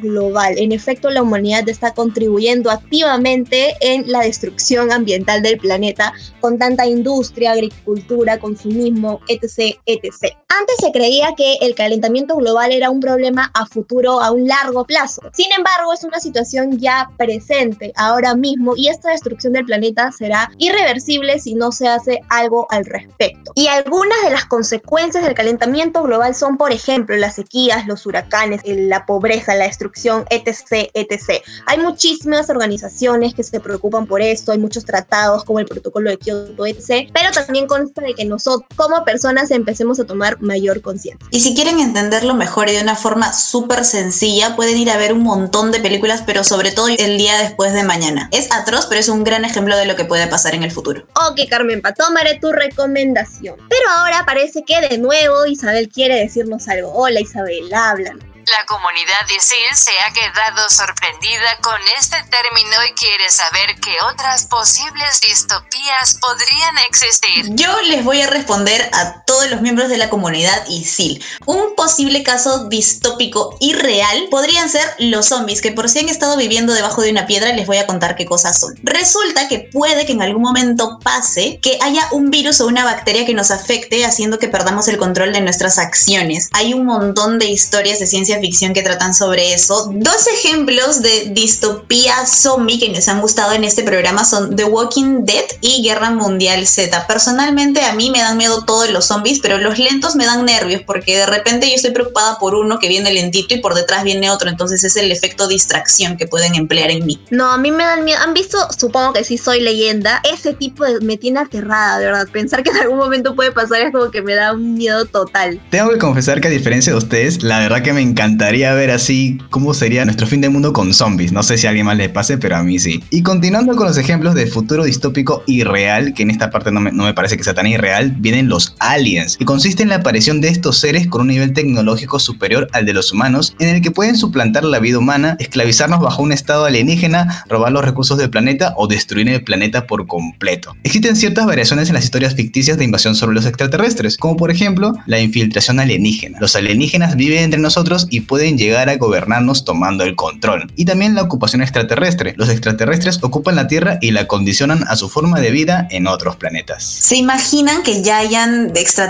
global. 0.00 0.54
En 0.58 0.72
efecto, 0.72 1.10
la 1.10 1.22
humanidad 1.22 1.68
está 1.68 1.94
contribuyendo 1.94 2.70
activamente 2.70 3.76
en 3.80 4.10
la 4.10 4.20
destrucción 4.20 4.92
ambiental 4.92 5.42
del 5.42 5.58
planeta 5.58 6.12
con 6.40 6.58
tanta 6.58 6.86
industria, 6.86 7.52
agricultura, 7.52 8.38
consumismo, 8.38 9.20
etc, 9.28 9.78
etc. 9.86 10.36
Antes 10.48 10.76
se 10.80 10.92
creía 10.92 11.34
que 11.36 11.54
el 11.60 11.74
calentamiento 11.74 12.36
global 12.36 12.72
era 12.72 12.90
un 12.90 13.00
problema 13.00 13.50
a 13.54 13.66
futuro, 13.66 14.20
a 14.20 14.30
un 14.30 14.46
largo 14.46 14.84
plazo. 14.84 15.22
Sin 15.32 15.46
embargo, 15.56 15.92
es 15.92 16.02
una 16.04 16.20
situación 16.20 16.78
ya 16.78 17.10
presente 17.16 17.92
ahora 17.96 18.34
mismo 18.34 18.74
y 18.76 18.88
esta 18.88 19.10
destrucción 19.10 19.52
del 19.52 19.64
planeta 19.64 20.10
será 20.12 20.50
irreversible 20.58 21.38
si 21.38 21.54
no 21.54 21.72
se 21.72 21.88
hace 21.88 22.20
algo 22.28 22.66
al 22.70 22.84
respecto. 22.84 23.52
Y 23.54 23.68
algunas 23.68 24.20
de 24.22 24.30
las 24.30 24.46
consecuencias 24.46 25.24
del 25.24 25.34
calentamiento 25.34 26.02
global 26.02 26.34
son, 26.34 26.56
por 26.56 26.72
ejemplo, 26.72 27.16
las 27.16 27.34
sequías, 27.34 27.86
los 27.86 28.06
huracanes, 28.06 28.62
la 28.64 29.04
pobreza, 29.06 29.35
la 29.46 29.64
destrucción, 29.64 30.24
etc, 30.30 30.90
etc. 30.94 31.42
Hay 31.66 31.78
muchísimas 31.78 32.50
organizaciones 32.50 33.34
que 33.34 33.42
se 33.42 33.60
preocupan 33.60 34.06
por 34.06 34.22
esto, 34.22 34.52
hay 34.52 34.58
muchos 34.58 34.84
tratados 34.84 35.44
como 35.44 35.60
el 35.60 35.66
protocolo 35.66 36.10
de 36.10 36.18
Kioto, 36.18 36.66
etc. 36.66 37.10
Pero 37.12 37.30
también 37.32 37.66
consta 37.66 38.02
de 38.02 38.14
que 38.14 38.24
nosotros 38.24 38.68
como 38.76 39.04
personas 39.04 39.50
empecemos 39.50 40.00
a 40.00 40.04
tomar 40.04 40.40
mayor 40.40 40.80
conciencia. 40.80 41.28
Y 41.30 41.40
si 41.40 41.54
quieren 41.54 41.80
entenderlo 41.80 42.34
mejor 42.34 42.68
y 42.68 42.72
de 42.72 42.82
una 42.82 42.96
forma 42.96 43.32
súper 43.32 43.84
sencilla, 43.84 44.56
pueden 44.56 44.78
ir 44.78 44.90
a 44.90 44.96
ver 44.96 45.12
un 45.12 45.22
montón 45.22 45.72
de 45.72 45.80
películas, 45.80 46.22
pero 46.26 46.44
sobre 46.44 46.72
todo 46.72 46.88
el 46.88 47.18
día 47.18 47.38
después 47.38 47.72
de 47.72 47.82
mañana. 47.82 48.28
Es 48.32 48.50
atroz, 48.52 48.86
pero 48.86 49.00
es 49.00 49.08
un 49.08 49.24
gran 49.24 49.44
ejemplo 49.44 49.76
de 49.76 49.86
lo 49.86 49.96
que 49.96 50.04
puede 50.04 50.26
pasar 50.26 50.54
en 50.54 50.62
el 50.62 50.70
futuro. 50.70 51.06
Ok, 51.30 51.40
Carmen, 51.48 51.80
pa, 51.80 51.92
tomaré 51.92 52.38
tu 52.38 52.52
recomendación. 52.52 53.56
Pero 53.68 53.90
ahora 53.96 54.24
parece 54.26 54.62
que 54.64 54.80
de 54.80 54.98
nuevo 54.98 55.46
Isabel 55.46 55.88
quiere 55.88 56.16
decirnos 56.16 56.68
algo. 56.68 56.92
Hola 56.92 57.20
Isabel, 57.20 57.72
háblanos. 57.72 58.35
La 58.46 58.64
comunidad 58.64 59.28
ISIL 59.28 59.74
se 59.74 59.90
ha 60.00 60.12
quedado 60.12 60.70
sorprendida 60.70 61.58
con 61.62 61.80
este 61.98 62.22
término 62.30 62.84
y 62.88 62.92
quiere 62.94 63.28
saber 63.28 63.74
qué 63.80 63.96
otras 64.02 64.46
posibles 64.46 65.20
distopías 65.20 66.16
podrían 66.20 66.78
existir. 66.88 67.46
Yo 67.56 67.80
les 67.82 68.04
voy 68.04 68.22
a 68.22 68.28
responder 68.28 68.88
a 68.92 69.24
todos 69.36 69.50
los 69.50 69.60
miembros 69.60 69.90
de 69.90 69.98
la 69.98 70.08
comunidad 70.08 70.66
ISIL. 70.66 71.22
Un 71.44 71.74
posible 71.76 72.22
caso 72.22 72.68
distópico 72.70 73.54
y 73.60 73.74
real 73.74 74.28
podrían 74.30 74.70
ser 74.70 74.82
los 74.98 75.26
zombies, 75.26 75.60
que 75.60 75.72
por 75.72 75.90
si 75.90 75.98
han 75.98 76.08
estado 76.08 76.38
viviendo 76.38 76.72
debajo 76.72 77.02
de 77.02 77.10
una 77.10 77.26
piedra, 77.26 77.52
les 77.52 77.66
voy 77.66 77.76
a 77.76 77.86
contar 77.86 78.16
qué 78.16 78.24
cosas 78.24 78.58
son. 78.58 78.74
Resulta 78.82 79.46
que 79.46 79.58
puede 79.58 80.06
que 80.06 80.12
en 80.12 80.22
algún 80.22 80.40
momento 80.40 80.98
pase 81.02 81.58
que 81.60 81.78
haya 81.82 82.08
un 82.12 82.30
virus 82.30 82.62
o 82.62 82.66
una 82.66 82.84
bacteria 82.84 83.26
que 83.26 83.34
nos 83.34 83.50
afecte, 83.50 84.06
haciendo 84.06 84.38
que 84.38 84.48
perdamos 84.48 84.88
el 84.88 84.96
control 84.96 85.34
de 85.34 85.42
nuestras 85.42 85.76
acciones. 85.76 86.48
Hay 86.52 86.72
un 86.72 86.86
montón 86.86 87.38
de 87.38 87.50
historias 87.50 87.98
de 87.98 88.06
ciencia 88.06 88.40
ficción 88.40 88.72
que 88.72 88.82
tratan 88.82 89.12
sobre 89.12 89.52
eso. 89.52 89.90
Dos 89.92 90.28
ejemplos 90.28 91.02
de 91.02 91.28
distopía 91.32 92.24
zombie 92.24 92.78
que 92.78 92.88
nos 92.88 93.06
han 93.08 93.20
gustado 93.20 93.52
en 93.52 93.64
este 93.64 93.82
programa 93.82 94.24
son 94.24 94.56
The 94.56 94.64
Walking 94.64 95.26
Dead 95.26 95.44
y 95.60 95.82
Guerra 95.82 96.08
Mundial 96.08 96.66
Z. 96.66 97.06
Personalmente 97.06 97.82
a 97.82 97.92
mí 97.92 98.10
me 98.10 98.20
dan 98.20 98.38
miedo 98.38 98.64
todos 98.64 98.88
los 98.88 99.04
zombies, 99.04 99.25
pero 99.42 99.58
los 99.58 99.78
lentos 99.78 100.16
me 100.16 100.24
dan 100.24 100.44
nervios 100.44 100.82
porque 100.86 101.16
de 101.16 101.26
repente 101.26 101.68
yo 101.68 101.74
estoy 101.74 101.90
preocupada 101.90 102.38
por 102.38 102.54
uno 102.54 102.78
que 102.78 102.88
viene 102.88 103.12
lentito 103.12 103.54
y 103.54 103.58
por 103.58 103.74
detrás 103.74 104.04
viene 104.04 104.30
otro, 104.30 104.48
entonces 104.48 104.84
es 104.84 104.96
el 104.96 105.10
efecto 105.10 105.48
distracción 105.48 106.16
que 106.16 106.26
pueden 106.26 106.54
emplear 106.54 106.90
en 106.90 107.04
mí. 107.04 107.20
No, 107.30 107.50
a 107.50 107.58
mí 107.58 107.70
me 107.70 107.84
dan 107.84 108.04
miedo. 108.04 108.18
¿Han 108.22 108.34
visto? 108.34 108.58
Supongo 108.76 109.12
que 109.12 109.24
sí 109.24 109.38
soy 109.38 109.60
leyenda. 109.60 110.22
Ese 110.32 110.54
tipo 110.54 110.84
de, 110.84 111.00
me 111.00 111.16
tiene 111.16 111.40
aterrada, 111.40 111.98
de 111.98 112.06
verdad. 112.06 112.28
Pensar 112.32 112.62
que 112.62 112.70
en 112.70 112.76
algún 112.76 112.98
momento 112.98 113.34
puede 113.34 113.52
pasar 113.52 113.82
es 113.82 113.92
como 113.92 114.10
que 114.10 114.22
me 114.22 114.34
da 114.34 114.52
un 114.52 114.74
miedo 114.74 115.06
total. 115.06 115.60
Tengo 115.70 115.90
que 115.90 115.98
confesar 115.98 116.40
que 116.40 116.48
a 116.48 116.50
diferencia 116.50 116.92
de 116.92 116.98
ustedes, 116.98 117.42
la 117.42 117.58
verdad 117.58 117.82
que 117.82 117.92
me 117.92 118.02
encantaría 118.02 118.72
ver 118.74 118.90
así 118.90 119.38
cómo 119.50 119.74
sería 119.74 120.04
nuestro 120.04 120.26
fin 120.26 120.40
de 120.40 120.48
mundo 120.48 120.72
con 120.72 120.94
zombies. 120.94 121.32
No 121.32 121.42
sé 121.42 121.58
si 121.58 121.66
a 121.66 121.70
alguien 121.70 121.86
más 121.86 121.96
le 121.96 122.08
pase, 122.08 122.38
pero 122.38 122.56
a 122.56 122.62
mí 122.62 122.78
sí. 122.78 123.02
Y 123.10 123.22
continuando 123.22 123.74
con 123.76 123.86
los 123.86 123.98
ejemplos 123.98 124.34
de 124.34 124.46
futuro 124.46 124.84
distópico 124.84 125.42
irreal, 125.46 126.14
que 126.14 126.22
en 126.22 126.30
esta 126.30 126.50
parte 126.50 126.70
no 126.70 126.80
me, 126.80 126.92
no 126.92 127.04
me 127.04 127.14
parece 127.14 127.36
que 127.36 127.44
sea 127.44 127.54
tan 127.54 127.66
irreal, 127.66 128.14
vienen 128.18 128.48
los 128.48 128.74
aliens, 128.78 129.15
que 129.38 129.44
consiste 129.44 129.82
en 129.82 129.88
la 129.88 129.96
aparición 129.96 130.40
de 130.40 130.48
estos 130.48 130.78
seres 130.78 131.06
con 131.06 131.22
un 131.22 131.28
nivel 131.28 131.52
tecnológico 131.52 132.18
superior 132.18 132.68
al 132.72 132.86
de 132.86 132.92
los 132.92 133.12
humanos, 133.12 133.54
en 133.58 133.68
el 133.68 133.82
que 133.82 133.90
pueden 133.90 134.16
suplantar 134.16 134.64
la 134.64 134.78
vida 134.78 134.98
humana, 134.98 135.36
esclavizarnos 135.38 136.00
bajo 136.00 136.22
un 136.22 136.32
estado 136.32 136.64
alienígena, 136.64 137.44
robar 137.48 137.72
los 137.72 137.84
recursos 137.84 138.18
del 138.18 138.30
planeta 138.30 138.74
o 138.76 138.86
destruir 138.86 139.28
el 139.28 139.42
planeta 139.42 139.86
por 139.86 140.06
completo. 140.06 140.76
Existen 140.82 141.16
ciertas 141.16 141.46
variaciones 141.46 141.88
en 141.88 141.94
las 141.94 142.04
historias 142.04 142.34
ficticias 142.34 142.78
de 142.78 142.84
invasión 142.84 143.14
sobre 143.14 143.34
los 143.34 143.46
extraterrestres, 143.46 144.16
como 144.16 144.36
por 144.36 144.50
ejemplo 144.50 144.92
la 145.06 145.20
infiltración 145.20 145.80
alienígena. 145.80 146.38
Los 146.40 146.56
alienígenas 146.56 147.16
viven 147.16 147.44
entre 147.44 147.60
nosotros 147.60 148.06
y 148.10 148.20
pueden 148.20 148.58
llegar 148.58 148.88
a 148.88 148.96
gobernarnos 148.96 149.64
tomando 149.64 150.04
el 150.04 150.14
control. 150.14 150.70
Y 150.76 150.84
también 150.84 151.14
la 151.14 151.22
ocupación 151.22 151.62
extraterrestre. 151.62 152.34
Los 152.36 152.48
extraterrestres 152.48 153.18
ocupan 153.22 153.56
la 153.56 153.66
Tierra 153.66 153.98
y 154.00 154.10
la 154.10 154.26
condicionan 154.26 154.84
a 154.88 154.96
su 154.96 155.08
forma 155.08 155.40
de 155.40 155.50
vida 155.50 155.88
en 155.90 156.06
otros 156.06 156.36
planetas. 156.36 156.84
¿Se 156.84 157.16
imaginan 157.16 157.82
que 157.82 158.02
ya 158.02 158.18
hayan 158.18 158.72
extraterrestres 158.74 159.05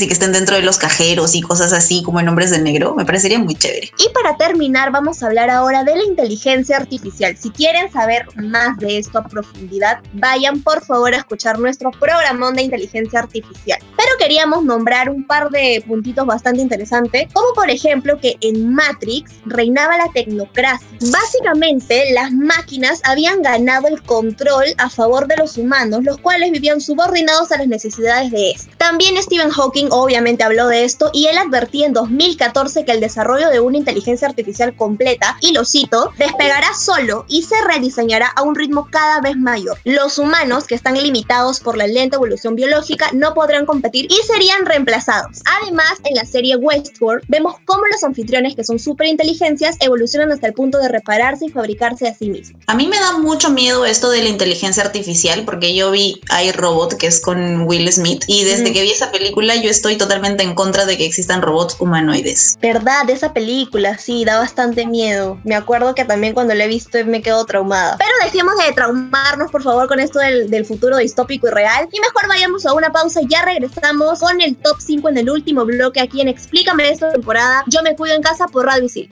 y 0.00 0.06
que 0.06 0.12
estén 0.12 0.32
dentro 0.32 0.56
de 0.56 0.62
los 0.62 0.78
cajeros 0.78 1.34
y 1.34 1.40
cosas 1.40 1.72
así 1.72 2.02
como 2.02 2.20
en 2.20 2.28
Hombres 2.28 2.50
de 2.50 2.58
Negro? 2.58 2.94
Me 2.94 3.04
parecería 3.04 3.38
muy 3.38 3.54
chévere. 3.54 3.90
Y 3.98 4.08
para 4.12 4.36
terminar, 4.36 4.90
vamos 4.90 5.22
a 5.22 5.26
hablar 5.26 5.50
ahora 5.50 5.84
de 5.84 5.96
la 5.96 6.04
inteligencia 6.04 6.76
artificial. 6.76 7.36
Si 7.36 7.50
quieren 7.50 7.90
saber 7.92 8.26
más 8.36 8.76
de 8.78 8.98
esto 8.98 9.18
a 9.18 9.24
profundidad, 9.24 10.00
vayan 10.14 10.62
por 10.62 10.84
favor 10.84 11.14
a 11.14 11.18
escuchar 11.18 11.58
nuestro 11.58 11.90
programón 11.90 12.54
de 12.54 12.62
inteligencia 12.62 13.20
artificial. 13.20 13.78
Pero 13.96 14.10
queríamos 14.18 14.64
nombrar 14.64 15.10
un 15.10 15.26
par 15.26 15.50
de 15.50 15.82
puntitos 15.86 16.26
bastante 16.26 16.62
interesantes, 16.62 17.28
como 17.32 17.52
por 17.54 17.70
ejemplo 17.70 18.18
que 18.20 18.36
en 18.40 18.74
Matrix 18.74 19.32
reinaba 19.46 19.96
la 19.98 20.10
tecnocracia. 20.12 20.86
Básicamente, 21.00 22.12
las 22.12 22.32
máquinas 22.32 23.00
habían 23.04 23.42
ganado 23.42 23.88
el 23.88 24.02
control 24.02 24.66
a 24.78 24.88
favor 24.88 25.26
de 25.26 25.36
los 25.36 25.56
humanos, 25.58 26.04
los 26.04 26.18
cuales 26.18 26.50
vivían 26.52 26.80
subordinados 26.80 27.52
a 27.52 27.58
las 27.58 27.68
necesidades 27.68 28.30
de 28.30 28.52
estos. 28.52 28.76
También 28.78 29.16
Stephen 29.22 29.50
Hawking 29.50 29.86
obviamente 29.90 30.42
habló 30.42 30.66
de 30.68 30.84
esto 30.84 31.10
y 31.12 31.26
él 31.26 31.38
advertía 31.38 31.86
en 31.86 31.92
2014 31.92 32.84
que 32.84 32.92
el 32.92 33.00
desarrollo 33.00 33.48
de 33.50 33.60
una 33.60 33.78
inteligencia 33.78 34.28
artificial 34.28 34.74
completa, 34.74 35.36
y 35.40 35.52
lo 35.52 35.64
cito, 35.64 36.12
despegará 36.18 36.74
solo 36.74 37.24
y 37.28 37.42
se 37.42 37.54
rediseñará 37.66 38.26
a 38.34 38.42
un 38.42 38.54
ritmo 38.54 38.88
cada 38.90 39.20
vez 39.20 39.36
mayor. 39.36 39.78
Los 39.84 40.18
humanos, 40.18 40.66
que 40.66 40.74
están 40.74 41.00
limitados 41.00 41.60
por 41.60 41.76
la 41.76 41.86
lenta 41.86 42.16
evolución 42.16 42.56
biológica, 42.56 43.10
no 43.12 43.32
podrán 43.34 43.64
competir 43.64 44.10
y 44.10 44.16
serían 44.26 44.66
reemplazados. 44.66 45.40
Además, 45.62 45.92
en 46.04 46.16
la 46.16 46.24
serie 46.24 46.56
Westworld 46.56 47.24
vemos 47.28 47.54
cómo 47.64 47.82
los 47.92 48.02
anfitriones, 48.02 48.56
que 48.56 48.64
son 48.64 48.78
superinteligencias, 48.78 49.76
evolucionan 49.80 50.32
hasta 50.32 50.48
el 50.48 50.52
punto 50.52 50.78
de 50.78 50.88
repararse 50.88 51.46
y 51.46 51.48
fabricarse 51.50 52.08
a 52.08 52.14
sí 52.14 52.28
mismos. 52.28 52.60
A 52.66 52.74
mí 52.74 52.88
me 52.88 52.98
da 52.98 53.18
mucho 53.18 53.50
miedo 53.50 53.86
esto 53.86 54.10
de 54.10 54.22
la 54.22 54.28
inteligencia 54.28 54.82
artificial 54.82 55.44
porque 55.44 55.74
yo 55.74 55.92
vi 55.92 56.20
iRobot, 56.44 56.94
que 56.94 57.06
es 57.06 57.20
con 57.20 57.62
Will 57.62 57.90
Smith, 57.92 58.24
y 58.26 58.44
desde 58.44 58.72
que 58.72 58.82
vi 58.82 58.90
esa 58.90 59.11
película 59.12 59.54
yo 59.54 59.70
estoy 59.70 59.96
totalmente 59.96 60.42
en 60.42 60.54
contra 60.54 60.86
de 60.86 60.96
que 60.96 61.06
existan 61.06 61.42
robots 61.42 61.76
humanoides. 61.78 62.58
Verdad, 62.60 63.08
esa 63.08 63.32
película, 63.32 63.98
sí, 63.98 64.24
da 64.24 64.38
bastante 64.38 64.86
miedo. 64.86 65.38
Me 65.44 65.54
acuerdo 65.54 65.94
que 65.94 66.04
también 66.04 66.34
cuando 66.34 66.54
la 66.54 66.64
he 66.64 66.68
visto 66.68 66.98
me 67.06 67.22
quedo 67.22 67.44
traumada. 67.46 67.96
Pero 67.98 68.10
decíamos 68.24 68.54
de 68.56 68.72
traumarnos, 68.72 69.50
por 69.50 69.62
favor, 69.62 69.86
con 69.86 70.00
esto 70.00 70.18
del, 70.18 70.50
del 70.50 70.64
futuro 70.64 70.96
distópico 70.96 71.46
y 71.46 71.50
real. 71.50 71.88
Y 71.92 72.00
mejor 72.00 72.28
vayamos 72.28 72.66
a 72.66 72.72
una 72.72 72.90
pausa 72.90 73.20
y 73.22 73.28
ya 73.28 73.42
regresamos 73.42 74.18
con 74.18 74.40
el 74.40 74.56
top 74.56 74.76
5 74.80 75.08
en 75.10 75.18
el 75.18 75.30
último 75.30 75.64
bloque 75.64 76.00
aquí 76.00 76.20
en 76.20 76.28
Explícame 76.28 76.90
esta 76.90 77.12
temporada. 77.12 77.64
Yo 77.66 77.82
me 77.82 77.94
cuido 77.94 78.16
en 78.16 78.22
casa 78.22 78.46
por 78.48 78.66
Radio 78.66 78.84
Isil. 78.84 79.10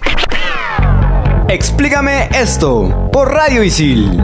Explícame 1.49 2.29
esto 2.33 3.11
por 3.13 3.33
Radio 3.33 3.63
Isil. 3.63 4.21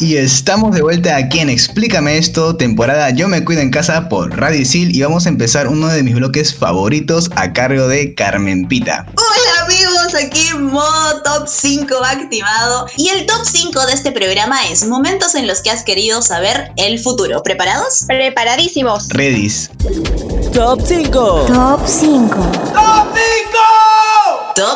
Y 0.00 0.16
estamos 0.16 0.74
de 0.74 0.82
vuelta 0.82 1.16
aquí 1.16 1.40
en 1.40 1.50
Explícame 1.50 2.18
esto, 2.18 2.54
temporada 2.56 3.10
Yo 3.10 3.26
me 3.26 3.44
cuido 3.44 3.62
en 3.62 3.70
casa 3.70 4.08
por 4.08 4.36
Radio 4.38 4.60
Isil 4.60 4.94
y 4.94 5.02
vamos 5.02 5.26
a 5.26 5.28
empezar 5.28 5.66
uno 5.66 5.88
de 5.88 6.04
mis 6.04 6.14
bloques 6.14 6.54
favoritos 6.54 7.30
a 7.34 7.52
cargo 7.52 7.88
de 7.88 8.14
Carmen 8.14 8.68
Pita. 8.68 9.06
Hola 9.16 9.64
amigos, 9.64 10.14
aquí 10.14 10.54
modo 10.56 11.22
top 11.22 11.48
5 11.48 11.94
activado 12.04 12.86
y 12.96 13.08
el 13.08 13.26
top 13.26 13.44
5 13.44 13.86
de 13.86 13.92
este 13.92 14.12
programa 14.12 14.68
es 14.68 14.86
momentos 14.86 15.34
en 15.34 15.48
los 15.48 15.62
que 15.62 15.70
has 15.70 15.82
querido 15.82 16.22
saber 16.22 16.70
el 16.76 17.00
futuro. 17.00 17.42
¿Preparados? 17.42 18.04
Preparadísimos. 18.06 19.08
Redis. 19.08 19.70
Top 20.52 20.80
5. 20.84 21.46
Top 21.48 21.80
5. 21.86 22.28
¡Top 22.72 23.08
5! 23.14 23.57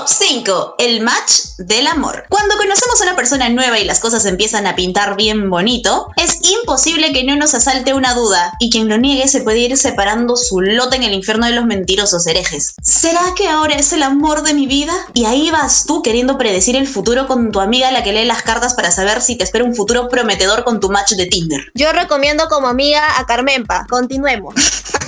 Top 0.02 0.08
5. 0.08 0.74
El 0.78 1.00
match 1.00 1.42
del 1.58 1.86
amor. 1.86 2.24
Cuando 2.28 2.56
conocemos 2.56 3.00
a 3.00 3.04
una 3.04 3.14
persona 3.14 3.48
nueva 3.50 3.78
y 3.78 3.84
las 3.84 4.00
cosas 4.00 4.24
empiezan 4.24 4.66
a 4.66 4.74
pintar 4.74 5.14
bien 5.14 5.48
bonito, 5.48 6.08
es 6.16 6.40
imposible 6.42 7.12
que 7.12 7.22
no 7.22 7.36
nos 7.36 7.54
asalte 7.54 7.94
una 7.94 8.12
duda 8.14 8.52
y 8.58 8.68
quien 8.68 8.88
lo 8.88 8.98
niegue 8.98 9.28
se 9.28 9.42
puede 9.42 9.58
ir 9.58 9.76
separando 9.76 10.36
su 10.36 10.60
lote 10.60 10.96
en 10.96 11.04
el 11.04 11.12
infierno 11.12 11.46
de 11.46 11.52
los 11.52 11.66
mentirosos 11.66 12.26
herejes. 12.26 12.74
¿Será 12.82 13.22
que 13.36 13.46
ahora 13.46 13.76
es 13.76 13.92
el 13.92 14.02
amor 14.02 14.42
de 14.42 14.54
mi 14.54 14.66
vida? 14.66 14.92
Y 15.14 15.24
ahí 15.26 15.52
vas 15.52 15.84
tú 15.86 16.02
queriendo 16.02 16.36
predecir 16.36 16.74
el 16.74 16.88
futuro 16.88 17.28
con 17.28 17.52
tu 17.52 17.60
amiga 17.60 17.92
la 17.92 18.02
que 18.02 18.12
lee 18.12 18.24
las 18.24 18.42
cartas 18.42 18.74
para 18.74 18.90
saber 18.90 19.22
si 19.22 19.36
te 19.36 19.44
espera 19.44 19.64
un 19.64 19.76
futuro 19.76 20.08
prometedor 20.08 20.64
con 20.64 20.80
tu 20.80 20.90
match 20.90 21.12
de 21.12 21.26
Tinder. 21.26 21.60
Yo 21.74 21.92
recomiendo 21.92 22.48
como 22.48 22.66
amiga 22.66 23.20
a 23.20 23.26
Carmenpa. 23.26 23.86
Continuemos. 23.88 24.56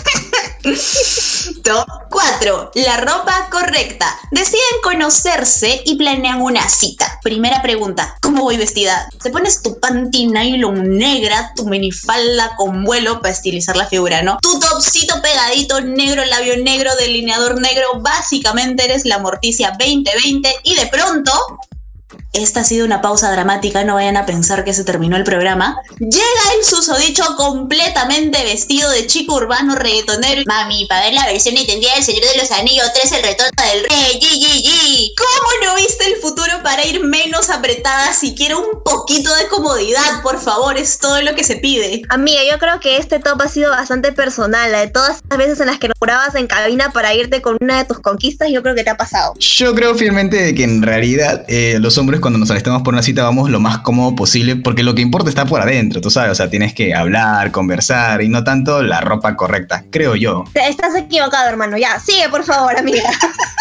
Top 1.62 1.86
4. 2.10 2.70
La 2.74 2.96
ropa 2.96 3.48
correcta. 3.50 4.06
Deciden 4.30 4.62
conocerse 4.82 5.82
y 5.84 5.96
planean 5.96 6.40
una 6.40 6.66
cita. 6.68 7.18
Primera 7.22 7.60
pregunta. 7.60 8.16
¿Cómo 8.22 8.42
voy 8.42 8.56
vestida? 8.56 9.08
Te 9.22 9.30
pones 9.30 9.62
tu 9.62 9.78
panty 9.78 10.26
nylon 10.26 10.96
negra, 10.96 11.52
tu 11.54 11.66
minifalda 11.66 12.56
con 12.56 12.84
vuelo 12.84 13.20
para 13.20 13.34
estilizar 13.34 13.76
la 13.76 13.86
figura, 13.86 14.22
¿no? 14.22 14.38
Tu 14.40 14.58
topcito 14.58 15.20
pegadito, 15.20 15.82
negro, 15.82 16.24
labio 16.24 16.56
negro, 16.56 16.94
delineador 16.96 17.60
negro. 17.60 18.00
Básicamente 18.00 18.84
eres 18.84 19.04
la 19.04 19.18
Morticia 19.18 19.72
2020 19.78 20.48
y 20.64 20.76
de 20.76 20.86
pronto 20.86 21.32
esta 22.34 22.60
ha 22.60 22.64
sido 22.64 22.84
una 22.84 23.00
pausa 23.00 23.30
dramática, 23.30 23.84
no 23.84 23.94
vayan 23.94 24.16
a 24.16 24.26
pensar 24.26 24.64
que 24.64 24.74
se 24.74 24.84
terminó 24.84 25.16
el 25.16 25.24
programa. 25.24 25.80
Llega 25.98 26.54
el 26.58 26.64
susodicho 26.64 27.24
completamente 27.36 28.42
vestido 28.42 28.90
de 28.90 29.06
chico 29.06 29.36
urbano 29.36 29.76
reggaetonero. 29.76 30.42
Mami, 30.46 30.86
para 30.86 31.06
ver 31.06 31.14
la 31.14 31.26
versión 31.26 31.56
entendida 31.56 31.94
del 31.94 32.04
Señor 32.04 32.24
de 32.32 32.40
los 32.40 32.50
Anillos 32.50 32.86
3, 32.92 33.12
el 33.12 33.22
retorno 33.22 33.62
del 33.72 33.84
rey. 33.88 34.18
GGG. 34.20 35.14
¿Cómo 35.16 35.50
no 35.64 35.76
viste 35.76 36.06
el 36.06 36.16
futuro 36.16 36.52
para 36.62 36.84
ir 36.84 37.04
menos 37.04 37.50
apretada? 37.50 38.12
Siquiera 38.12 38.56
un 38.56 38.82
poquito 38.84 39.34
de 39.36 39.46
comodidad, 39.48 40.22
por 40.22 40.40
favor, 40.40 40.76
es 40.76 40.98
todo 40.98 41.22
lo 41.22 41.34
que 41.34 41.44
se 41.44 41.56
pide. 41.56 42.02
Amiga, 42.08 42.40
yo 42.50 42.58
creo 42.58 42.80
que 42.80 42.96
este 42.96 43.20
top 43.20 43.42
ha 43.42 43.48
sido 43.48 43.70
bastante 43.70 44.12
personal. 44.12 44.72
La 44.72 44.80
de 44.80 44.88
todas 44.88 45.20
las 45.30 45.38
veces 45.38 45.60
en 45.60 45.66
las 45.66 45.78
que 45.78 45.88
nos 45.88 45.98
jurabas 45.98 46.34
en 46.34 46.48
cabina 46.48 46.90
para 46.90 47.14
irte 47.14 47.42
con 47.42 47.56
una 47.60 47.78
de 47.78 47.84
tus 47.84 48.00
conquistas, 48.00 48.48
yo 48.50 48.62
creo 48.62 48.74
que 48.74 48.82
te 48.82 48.90
ha 48.90 48.96
pasado. 48.96 49.34
Yo 49.38 49.74
creo 49.74 49.94
fielmente 49.94 50.36
de 50.36 50.54
que 50.54 50.64
en 50.64 50.82
realidad 50.82 51.44
eh, 51.48 51.78
los 51.78 51.96
hombres 51.98 52.20
cuando 52.24 52.38
nos 52.38 52.50
alistamos 52.50 52.80
por 52.80 52.94
una 52.94 53.02
cita 53.02 53.22
vamos 53.22 53.50
lo 53.50 53.60
más 53.60 53.80
cómodo 53.80 54.16
posible 54.16 54.56
porque 54.56 54.82
lo 54.82 54.94
que 54.94 55.02
importa 55.02 55.28
está 55.28 55.44
por 55.44 55.60
adentro, 55.60 56.00
tú 56.00 56.08
sabes, 56.10 56.30
o 56.32 56.34
sea, 56.34 56.48
tienes 56.48 56.72
que 56.72 56.94
hablar, 56.94 57.50
conversar 57.50 58.22
y 58.22 58.30
no 58.30 58.42
tanto 58.42 58.82
la 58.82 59.02
ropa 59.02 59.36
correcta, 59.36 59.84
creo 59.90 60.16
yo. 60.16 60.44
Estás 60.54 60.96
equivocado, 60.96 61.46
hermano. 61.50 61.76
Ya, 61.76 62.00
sigue, 62.00 62.30
por 62.30 62.42
favor, 62.42 62.78
amiga. 62.78 63.02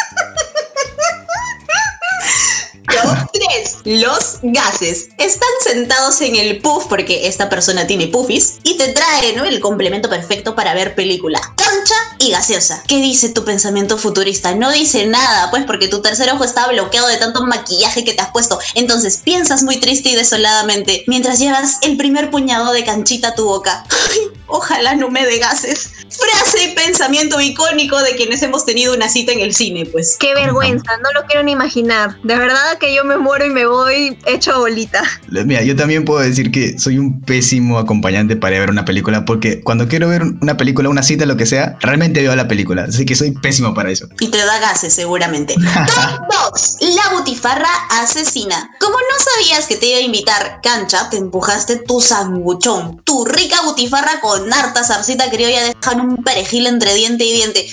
Los 3.86 4.40
gases. 4.42 5.10
Están 5.18 5.50
sentados 5.62 6.22
en 6.22 6.38
el 6.38 6.62
puff 6.62 6.86
porque 6.88 7.28
esta 7.28 7.50
persona 7.50 7.86
tiene 7.86 8.08
puffis 8.08 8.60
y 8.64 8.78
te 8.78 8.94
trae 8.94 9.36
¿no? 9.36 9.44
el 9.44 9.60
complemento 9.60 10.10
perfecto 10.10 10.56
para 10.56 10.74
ver 10.74 10.96
película. 10.96 11.42
Cancha 11.58 11.96
y 12.20 12.32
gaseosa. 12.32 12.82
¿Qué 12.88 12.98
dice 12.98 13.30
tu 13.30 13.44
pensamiento 13.44 13.98
futurista? 13.98 14.56
No 14.56 14.72
dice 14.72 15.06
nada, 15.06 15.52
pues 15.52 15.66
porque 15.66 15.90
tu 15.90 16.02
tercer 16.02 16.32
ojo 16.32 16.46
está 16.46 16.68
bloqueado 16.70 17.08
de 17.08 17.18
tanto 17.18 17.44
maquillaje 17.44 18.06
que 18.06 18.14
te 18.14 18.22
has 18.22 18.32
puesto. 18.32 18.58
Entonces 18.76 19.18
piensas 19.18 19.64
muy 19.64 19.78
triste 19.78 20.10
y 20.10 20.16
desoladamente 20.16 21.04
mientras 21.08 21.40
llevas 21.40 21.80
el 21.82 21.98
primer 21.98 22.32
puñado 22.32 22.72
de 22.72 22.86
canchita 22.86 23.30
a 23.30 23.36
tu 23.36 23.44
boca. 23.44 23.84
Ay, 24.12 24.20
ojalá 24.48 24.96
no 24.96 25.10
me 25.10 25.26
dé 25.26 25.40
gases. 25.40 25.90
Frase 26.10 26.64
y 26.64 26.76
pensamiento 26.76 27.42
icónico 27.42 28.00
de 28.02 28.16
quienes 28.16 28.42
hemos 28.44 28.66
tenido 28.66 28.94
una 28.94 29.10
cita 29.10 29.34
en 29.34 29.42
el 29.42 29.54
cine, 29.54 29.86
pues. 29.86 30.16
Qué 30.20 30.34
vergüenza, 30.36 30.96
no 30.98 31.12
lo 31.20 31.26
quiero 31.26 31.44
ni 31.44 31.52
imaginar. 31.52 32.18
De 32.22 32.38
verdad 32.38 32.78
que 32.78 32.94
yo 32.94 33.04
me 33.04 33.18
muero 33.18 33.46
y 33.46 33.50
me 33.50 33.66
voy 33.66 33.73
hecho 33.90 34.60
bolita. 34.60 35.04
Mira, 35.28 35.62
yo 35.64 35.76
también 35.76 36.06
puedo 36.06 36.20
decir 36.20 36.52
que 36.52 36.78
soy 36.80 36.98
un 36.98 37.22
pésimo 37.22 37.78
acompañante 37.78 38.36
para 38.36 38.56
ir 38.56 38.58
a 38.58 38.62
ver 38.62 38.70
una 38.72 38.86
película 38.86 39.26
porque 39.26 39.62
cuando 39.62 39.88
quiero 39.88 40.08
ver 40.08 40.24
una 40.42 40.58
película, 40.58 40.90
una 40.90 41.04
cita, 41.04 41.26
lo 41.26 41.38
que 41.38 41.46
sea, 41.46 41.78
realmente 41.80 42.22
veo 42.22 42.36
la 42.36 42.48
película. 42.48 42.86
Así 42.88 43.06
que 43.06 43.16
soy 43.16 43.32
pésimo 43.32 43.74
para 43.74 43.92
eso. 43.92 44.08
Y 44.20 44.30
te 44.30 44.38
da 44.38 44.60
gases, 44.60 44.94
seguramente. 44.94 45.56
Top 45.56 46.54
2. 46.54 46.78
La 46.96 47.18
butifarra 47.18 47.70
asesina. 47.90 48.72
Como 48.80 48.96
no 48.96 49.26
sabías 49.36 49.68
que 49.68 49.78
te 49.78 49.88
iba 49.88 49.98
a 49.98 50.02
invitar 50.02 50.60
cancha, 50.62 51.10
te 51.10 51.18
empujaste 51.18 51.78
tu 51.78 52.02
sanguchón. 52.02 53.02
Tu 53.04 53.26
rica 53.26 53.62
butifarra 53.64 54.20
con 54.22 54.52
harta 54.52 54.84
zarcita 54.84 55.30
criolla 55.30 55.64
dejan 55.64 56.02
un 56.02 56.24
perejil 56.24 56.68
entre 56.68 56.94
diente 56.94 57.26
y 57.26 57.34
diente. 57.34 57.68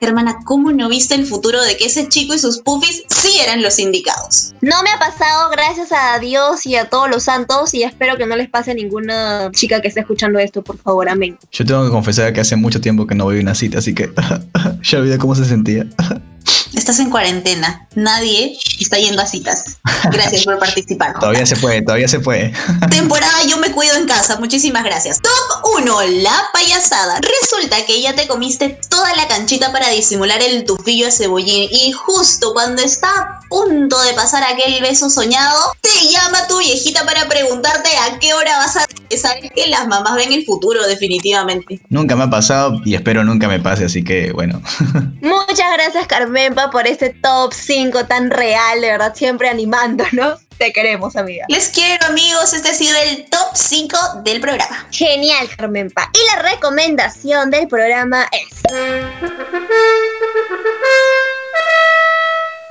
Hermana, 0.00 0.38
¿cómo 0.44 0.72
no 0.72 0.88
viste 0.88 1.14
el 1.14 1.26
futuro 1.26 1.62
de 1.62 1.76
que 1.76 1.86
ese 1.86 2.08
chico 2.08 2.34
y 2.34 2.38
sus 2.38 2.58
pufis 2.58 3.04
sí 3.08 3.38
eran 3.40 3.62
los 3.62 3.78
indicados? 3.78 4.52
No 4.60 4.82
me 4.82 4.90
ha 4.90 4.98
pasado, 4.98 5.43
gracias 5.50 5.92
a 5.92 6.18
Dios 6.18 6.66
y 6.66 6.76
a 6.76 6.88
todos 6.88 7.08
los 7.08 7.24
santos, 7.24 7.74
y 7.74 7.82
espero 7.82 8.16
que 8.16 8.26
no 8.26 8.36
les 8.36 8.48
pase 8.48 8.72
a 8.72 8.74
ninguna 8.74 9.50
chica 9.52 9.80
que 9.80 9.88
esté 9.88 10.00
escuchando 10.00 10.38
esto, 10.38 10.62
por 10.62 10.78
favor, 10.78 11.08
amén. 11.08 11.38
Yo 11.52 11.64
tengo 11.64 11.84
que 11.84 11.90
confesar 11.90 12.32
que 12.32 12.40
hace 12.40 12.56
mucho 12.56 12.80
tiempo 12.80 13.06
que 13.06 13.14
no 13.14 13.24
voy 13.24 13.38
a 13.38 13.40
una 13.40 13.54
cita, 13.54 13.78
así 13.78 13.94
que 13.94 14.10
ya 14.82 14.98
olvidé 14.98 15.18
cómo 15.18 15.34
se 15.34 15.44
sentía. 15.44 15.86
Estás 16.74 16.98
en 16.98 17.08
cuarentena. 17.08 17.86
Nadie 17.94 18.58
está 18.80 18.98
yendo 18.98 19.22
a 19.22 19.26
citas. 19.26 19.78
Gracias 20.10 20.44
por 20.44 20.58
participar. 20.58 21.14
todavía 21.20 21.46
se 21.46 21.56
puede, 21.56 21.82
todavía 21.82 22.08
se 22.08 22.18
puede. 22.18 22.52
Temporada 22.90 23.44
Yo 23.48 23.58
me 23.58 23.70
cuido 23.70 23.94
en 23.96 24.06
casa. 24.06 24.38
Muchísimas 24.40 24.82
gracias. 24.84 25.20
Top 25.20 25.30
1. 25.64 26.02
La 26.22 26.48
payasada. 26.52 27.20
Resulta 27.20 27.84
que 27.86 28.00
ya 28.00 28.14
te 28.14 28.28
comiste 28.28 28.78
toda 28.88 29.14
la 29.16 29.26
canchita 29.28 29.72
para 29.72 29.88
disimular 29.88 30.40
el 30.42 30.64
tufillo 30.64 31.06
de 31.06 31.12
cebollín 31.12 31.68
y 31.70 31.92
justo 31.92 32.52
cuando 32.52 32.82
está 32.82 33.08
a 33.08 33.40
punto 33.48 34.00
de 34.02 34.12
pasar 34.14 34.42
aquel 34.42 34.80
beso 34.82 35.08
soñado, 35.08 35.58
te 35.80 36.08
llama 36.08 36.46
tu 36.48 36.58
viejita 36.58 37.04
para 37.04 37.28
preguntarte 37.28 37.90
a 37.96 38.18
qué 38.18 38.34
hora 38.34 38.58
vas 38.58 38.76
a... 38.76 38.86
Sabes 39.16 39.52
que 39.54 39.68
las 39.68 39.86
mamás 39.86 40.16
ven 40.16 40.32
el 40.32 40.44
futuro 40.44 40.84
definitivamente. 40.86 41.80
Nunca 41.88 42.16
me 42.16 42.24
ha 42.24 42.30
pasado 42.30 42.80
y 42.84 42.94
espero 42.94 43.22
nunca 43.22 43.46
me 43.46 43.60
pase, 43.60 43.84
así 43.84 44.02
que 44.02 44.32
bueno. 44.32 44.60
Muchas 45.22 45.72
gracias 45.72 46.06
Carmenpa 46.08 46.70
por 46.70 46.86
este 46.88 47.10
top 47.10 47.52
5 47.54 48.06
tan 48.06 48.30
real, 48.30 48.80
de 48.80 48.88
verdad, 48.88 49.14
siempre 49.14 49.48
animándonos. 49.48 50.40
Te 50.58 50.72
queremos, 50.72 51.16
amiga. 51.16 51.46
Les 51.48 51.68
quiero, 51.68 52.06
amigos. 52.06 52.52
Este 52.52 52.70
ha 52.70 52.74
sido 52.74 52.96
el 52.98 53.24
top 53.26 53.54
5 53.54 53.98
del 54.24 54.40
programa. 54.40 54.86
Genial, 54.90 55.48
Carmenpa. 55.56 56.10
Y 56.12 56.36
la 56.36 56.42
recomendación 56.50 57.50
del 57.50 57.66
programa 57.68 58.28
es... 58.32 58.62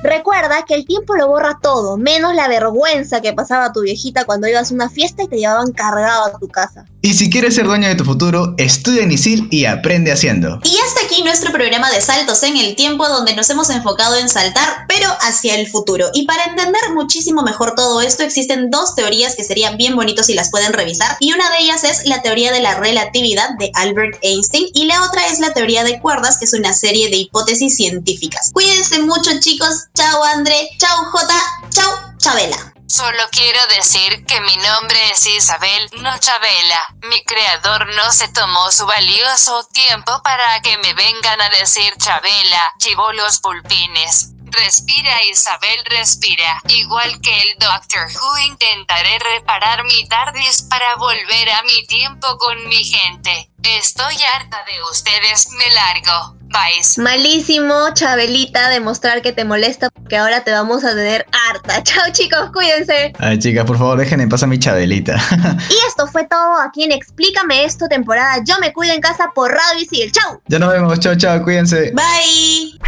Recuerda 0.03 0.65
que 0.67 0.75
el 0.75 0.85
tiempo 0.85 1.15
lo 1.15 1.29
borra 1.29 1.59
todo, 1.61 1.95
menos 1.95 2.35
la 2.35 2.49
vergüenza 2.49 3.21
que 3.21 3.31
pasaba 3.31 3.71
tu 3.71 3.81
viejita 3.81 4.25
cuando 4.25 4.47
ibas 4.47 4.69
a 4.69 4.73
una 4.73 4.89
fiesta 4.89 5.23
y 5.23 5.27
te 5.29 5.37
llevaban 5.37 5.71
cargado 5.71 6.25
a 6.25 6.37
tu 6.37 6.49
casa. 6.49 6.85
Y 7.01 7.15
si 7.15 7.29
quieres 7.29 7.55
ser 7.55 7.65
dueño 7.65 7.89
de 7.89 7.95
tu 7.95 8.05
futuro, 8.05 8.55
estudia 8.57 9.03
en 9.03 9.11
ISIL 9.11 9.49
y 9.51 9.65
aprende 9.65 10.13
haciendo. 10.13 10.61
Y 10.63 10.77
hasta 10.85 11.05
aquí 11.05 11.21
nuestro 11.21 11.51
programa 11.51 11.91
de 11.91 11.99
saltos 11.99 12.41
en 12.43 12.55
el 12.55 12.75
tiempo 12.75 13.07
donde 13.09 13.35
nos 13.35 13.49
hemos 13.49 13.69
enfocado 13.69 14.15
en 14.17 14.29
saltar, 14.29 14.85
pero 14.87 15.09
hacia 15.19 15.55
el 15.55 15.67
futuro. 15.67 16.07
Y 16.13 16.25
para 16.25 16.45
entender 16.45 16.81
muchísimo 16.93 17.43
mejor 17.43 17.75
todo 17.75 17.99
esto, 17.99 18.23
existen 18.23 18.71
dos 18.71 18.95
teorías 18.95 19.35
que 19.35 19.43
serían 19.43 19.75
bien 19.75 19.97
bonitos 19.97 20.27
si 20.27 20.33
las 20.33 20.49
pueden 20.49 20.71
revisar. 20.71 21.17
Y 21.19 21.33
una 21.33 21.49
de 21.49 21.59
ellas 21.59 21.83
es 21.83 22.05
la 22.07 22.21
teoría 22.21 22.53
de 22.53 22.61
la 22.61 22.75
relatividad 22.75 23.49
de 23.59 23.71
Albert 23.73 24.19
Einstein 24.21 24.67
y 24.73 24.85
la 24.85 25.03
otra 25.03 25.27
es 25.27 25.39
la 25.39 25.53
teoría 25.53 25.83
de 25.83 25.99
cuerdas, 25.99 26.37
que 26.37 26.45
es 26.45 26.53
una 26.53 26.71
serie 26.71 27.09
de 27.09 27.17
hipótesis 27.17 27.75
científicas. 27.75 28.51
Cuídense 28.53 28.99
mucho 28.99 29.31
chicos. 29.41 29.87
Chao 29.95 30.23
André. 30.23 30.69
Chao 30.79 31.05
J. 31.11 31.33
Chao 31.69 32.17
Chabela. 32.17 32.73
Solo 32.87 33.23
quiero 33.31 33.59
decir 33.67 34.25
que 34.25 34.41
mi 34.41 34.57
nombre 34.57 34.97
es 35.11 35.23
Isabel, 35.27 35.87
no 36.01 36.17
Chabela. 36.17 36.79
Mi 37.03 37.23
creador 37.23 37.87
no 37.93 38.11
se 38.11 38.27
tomó 38.29 38.71
su 38.71 38.87
valioso 38.87 39.63
tiempo 39.71 40.19
para 40.23 40.61
que 40.61 40.77
me 40.79 40.95
vengan 40.95 41.39
a 41.41 41.49
decir 41.49 41.93
Chabela, 41.97 42.73
chivolos 42.79 43.39
pulpines. 43.39 44.31
Respira 44.45 45.23
Isabel, 45.25 45.85
respira. 45.85 46.61
Igual 46.69 47.21
que 47.21 47.41
el 47.41 47.57
Doctor 47.59 48.07
Who 48.07 48.37
intentaré 48.47 49.19
reparar 49.19 49.83
mi 49.83 50.07
TARDIS 50.07 50.63
para 50.63 50.95
volver 50.95 51.51
a 51.51 51.61
mi 51.63 51.85
tiempo 51.85 52.35
con 52.39 52.67
mi 52.67 52.83
gente. 52.83 53.51
Estoy 53.61 54.15
harta 54.23 54.63
de 54.65 54.83
ustedes, 54.89 55.49
me 55.51 55.69
largo. 55.71 56.42
Bye. 56.53 56.73
Malísimo, 56.97 57.73
Chabelita, 57.93 58.69
demostrar 58.69 59.21
que 59.21 59.31
te 59.31 59.43
molesta 59.43 59.89
porque 59.89 60.17
ahora 60.17 60.43
te 60.43 60.51
vamos 60.51 60.83
a 60.83 60.89
tener 60.89 61.25
harta. 61.49 61.81
Chao 61.83 62.03
chicos, 62.11 62.51
cuídense. 62.53 63.13
Ay, 63.17 63.39
chicas, 63.39 63.65
por 63.65 63.77
favor, 63.77 63.97
dejen 63.97 64.21
en 64.21 64.29
paz 64.29 64.43
a 64.43 64.47
mi 64.47 64.59
Chabelita. 64.59 65.15
y 65.69 65.87
esto 65.87 66.07
fue 66.07 66.25
todo 66.27 66.59
aquí 66.59 66.83
en 66.83 66.91
Explícame 66.91 67.65
esto, 67.65 67.87
temporada 67.87 68.43
Yo 68.45 68.55
me 68.61 68.71
cuido 68.71 68.93
en 68.93 69.01
casa 69.01 69.31
por 69.33 69.51
Radio 69.51 69.81
Isil. 69.81 70.11
Chao. 70.11 70.41
Ya 70.47 70.59
nos 70.59 70.71
vemos, 70.71 70.99
chao, 70.99 71.15
chao, 71.15 71.41
cuídense. 71.43 71.91
Bye. 71.91 72.79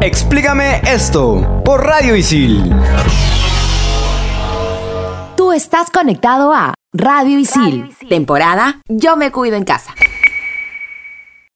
Explícame 0.00 0.80
esto 0.86 1.62
por 1.64 1.84
Radio 1.84 2.16
Isil. 2.16 2.74
Tú 5.36 5.52
estás 5.52 5.90
conectado 5.90 6.52
a 6.54 6.74
Radio 6.92 7.38
Isil, 7.38 7.94
temporada 8.08 8.80
Yo 8.88 9.16
me 9.16 9.30
cuido 9.30 9.56
en 9.56 9.64
casa. 9.64 9.92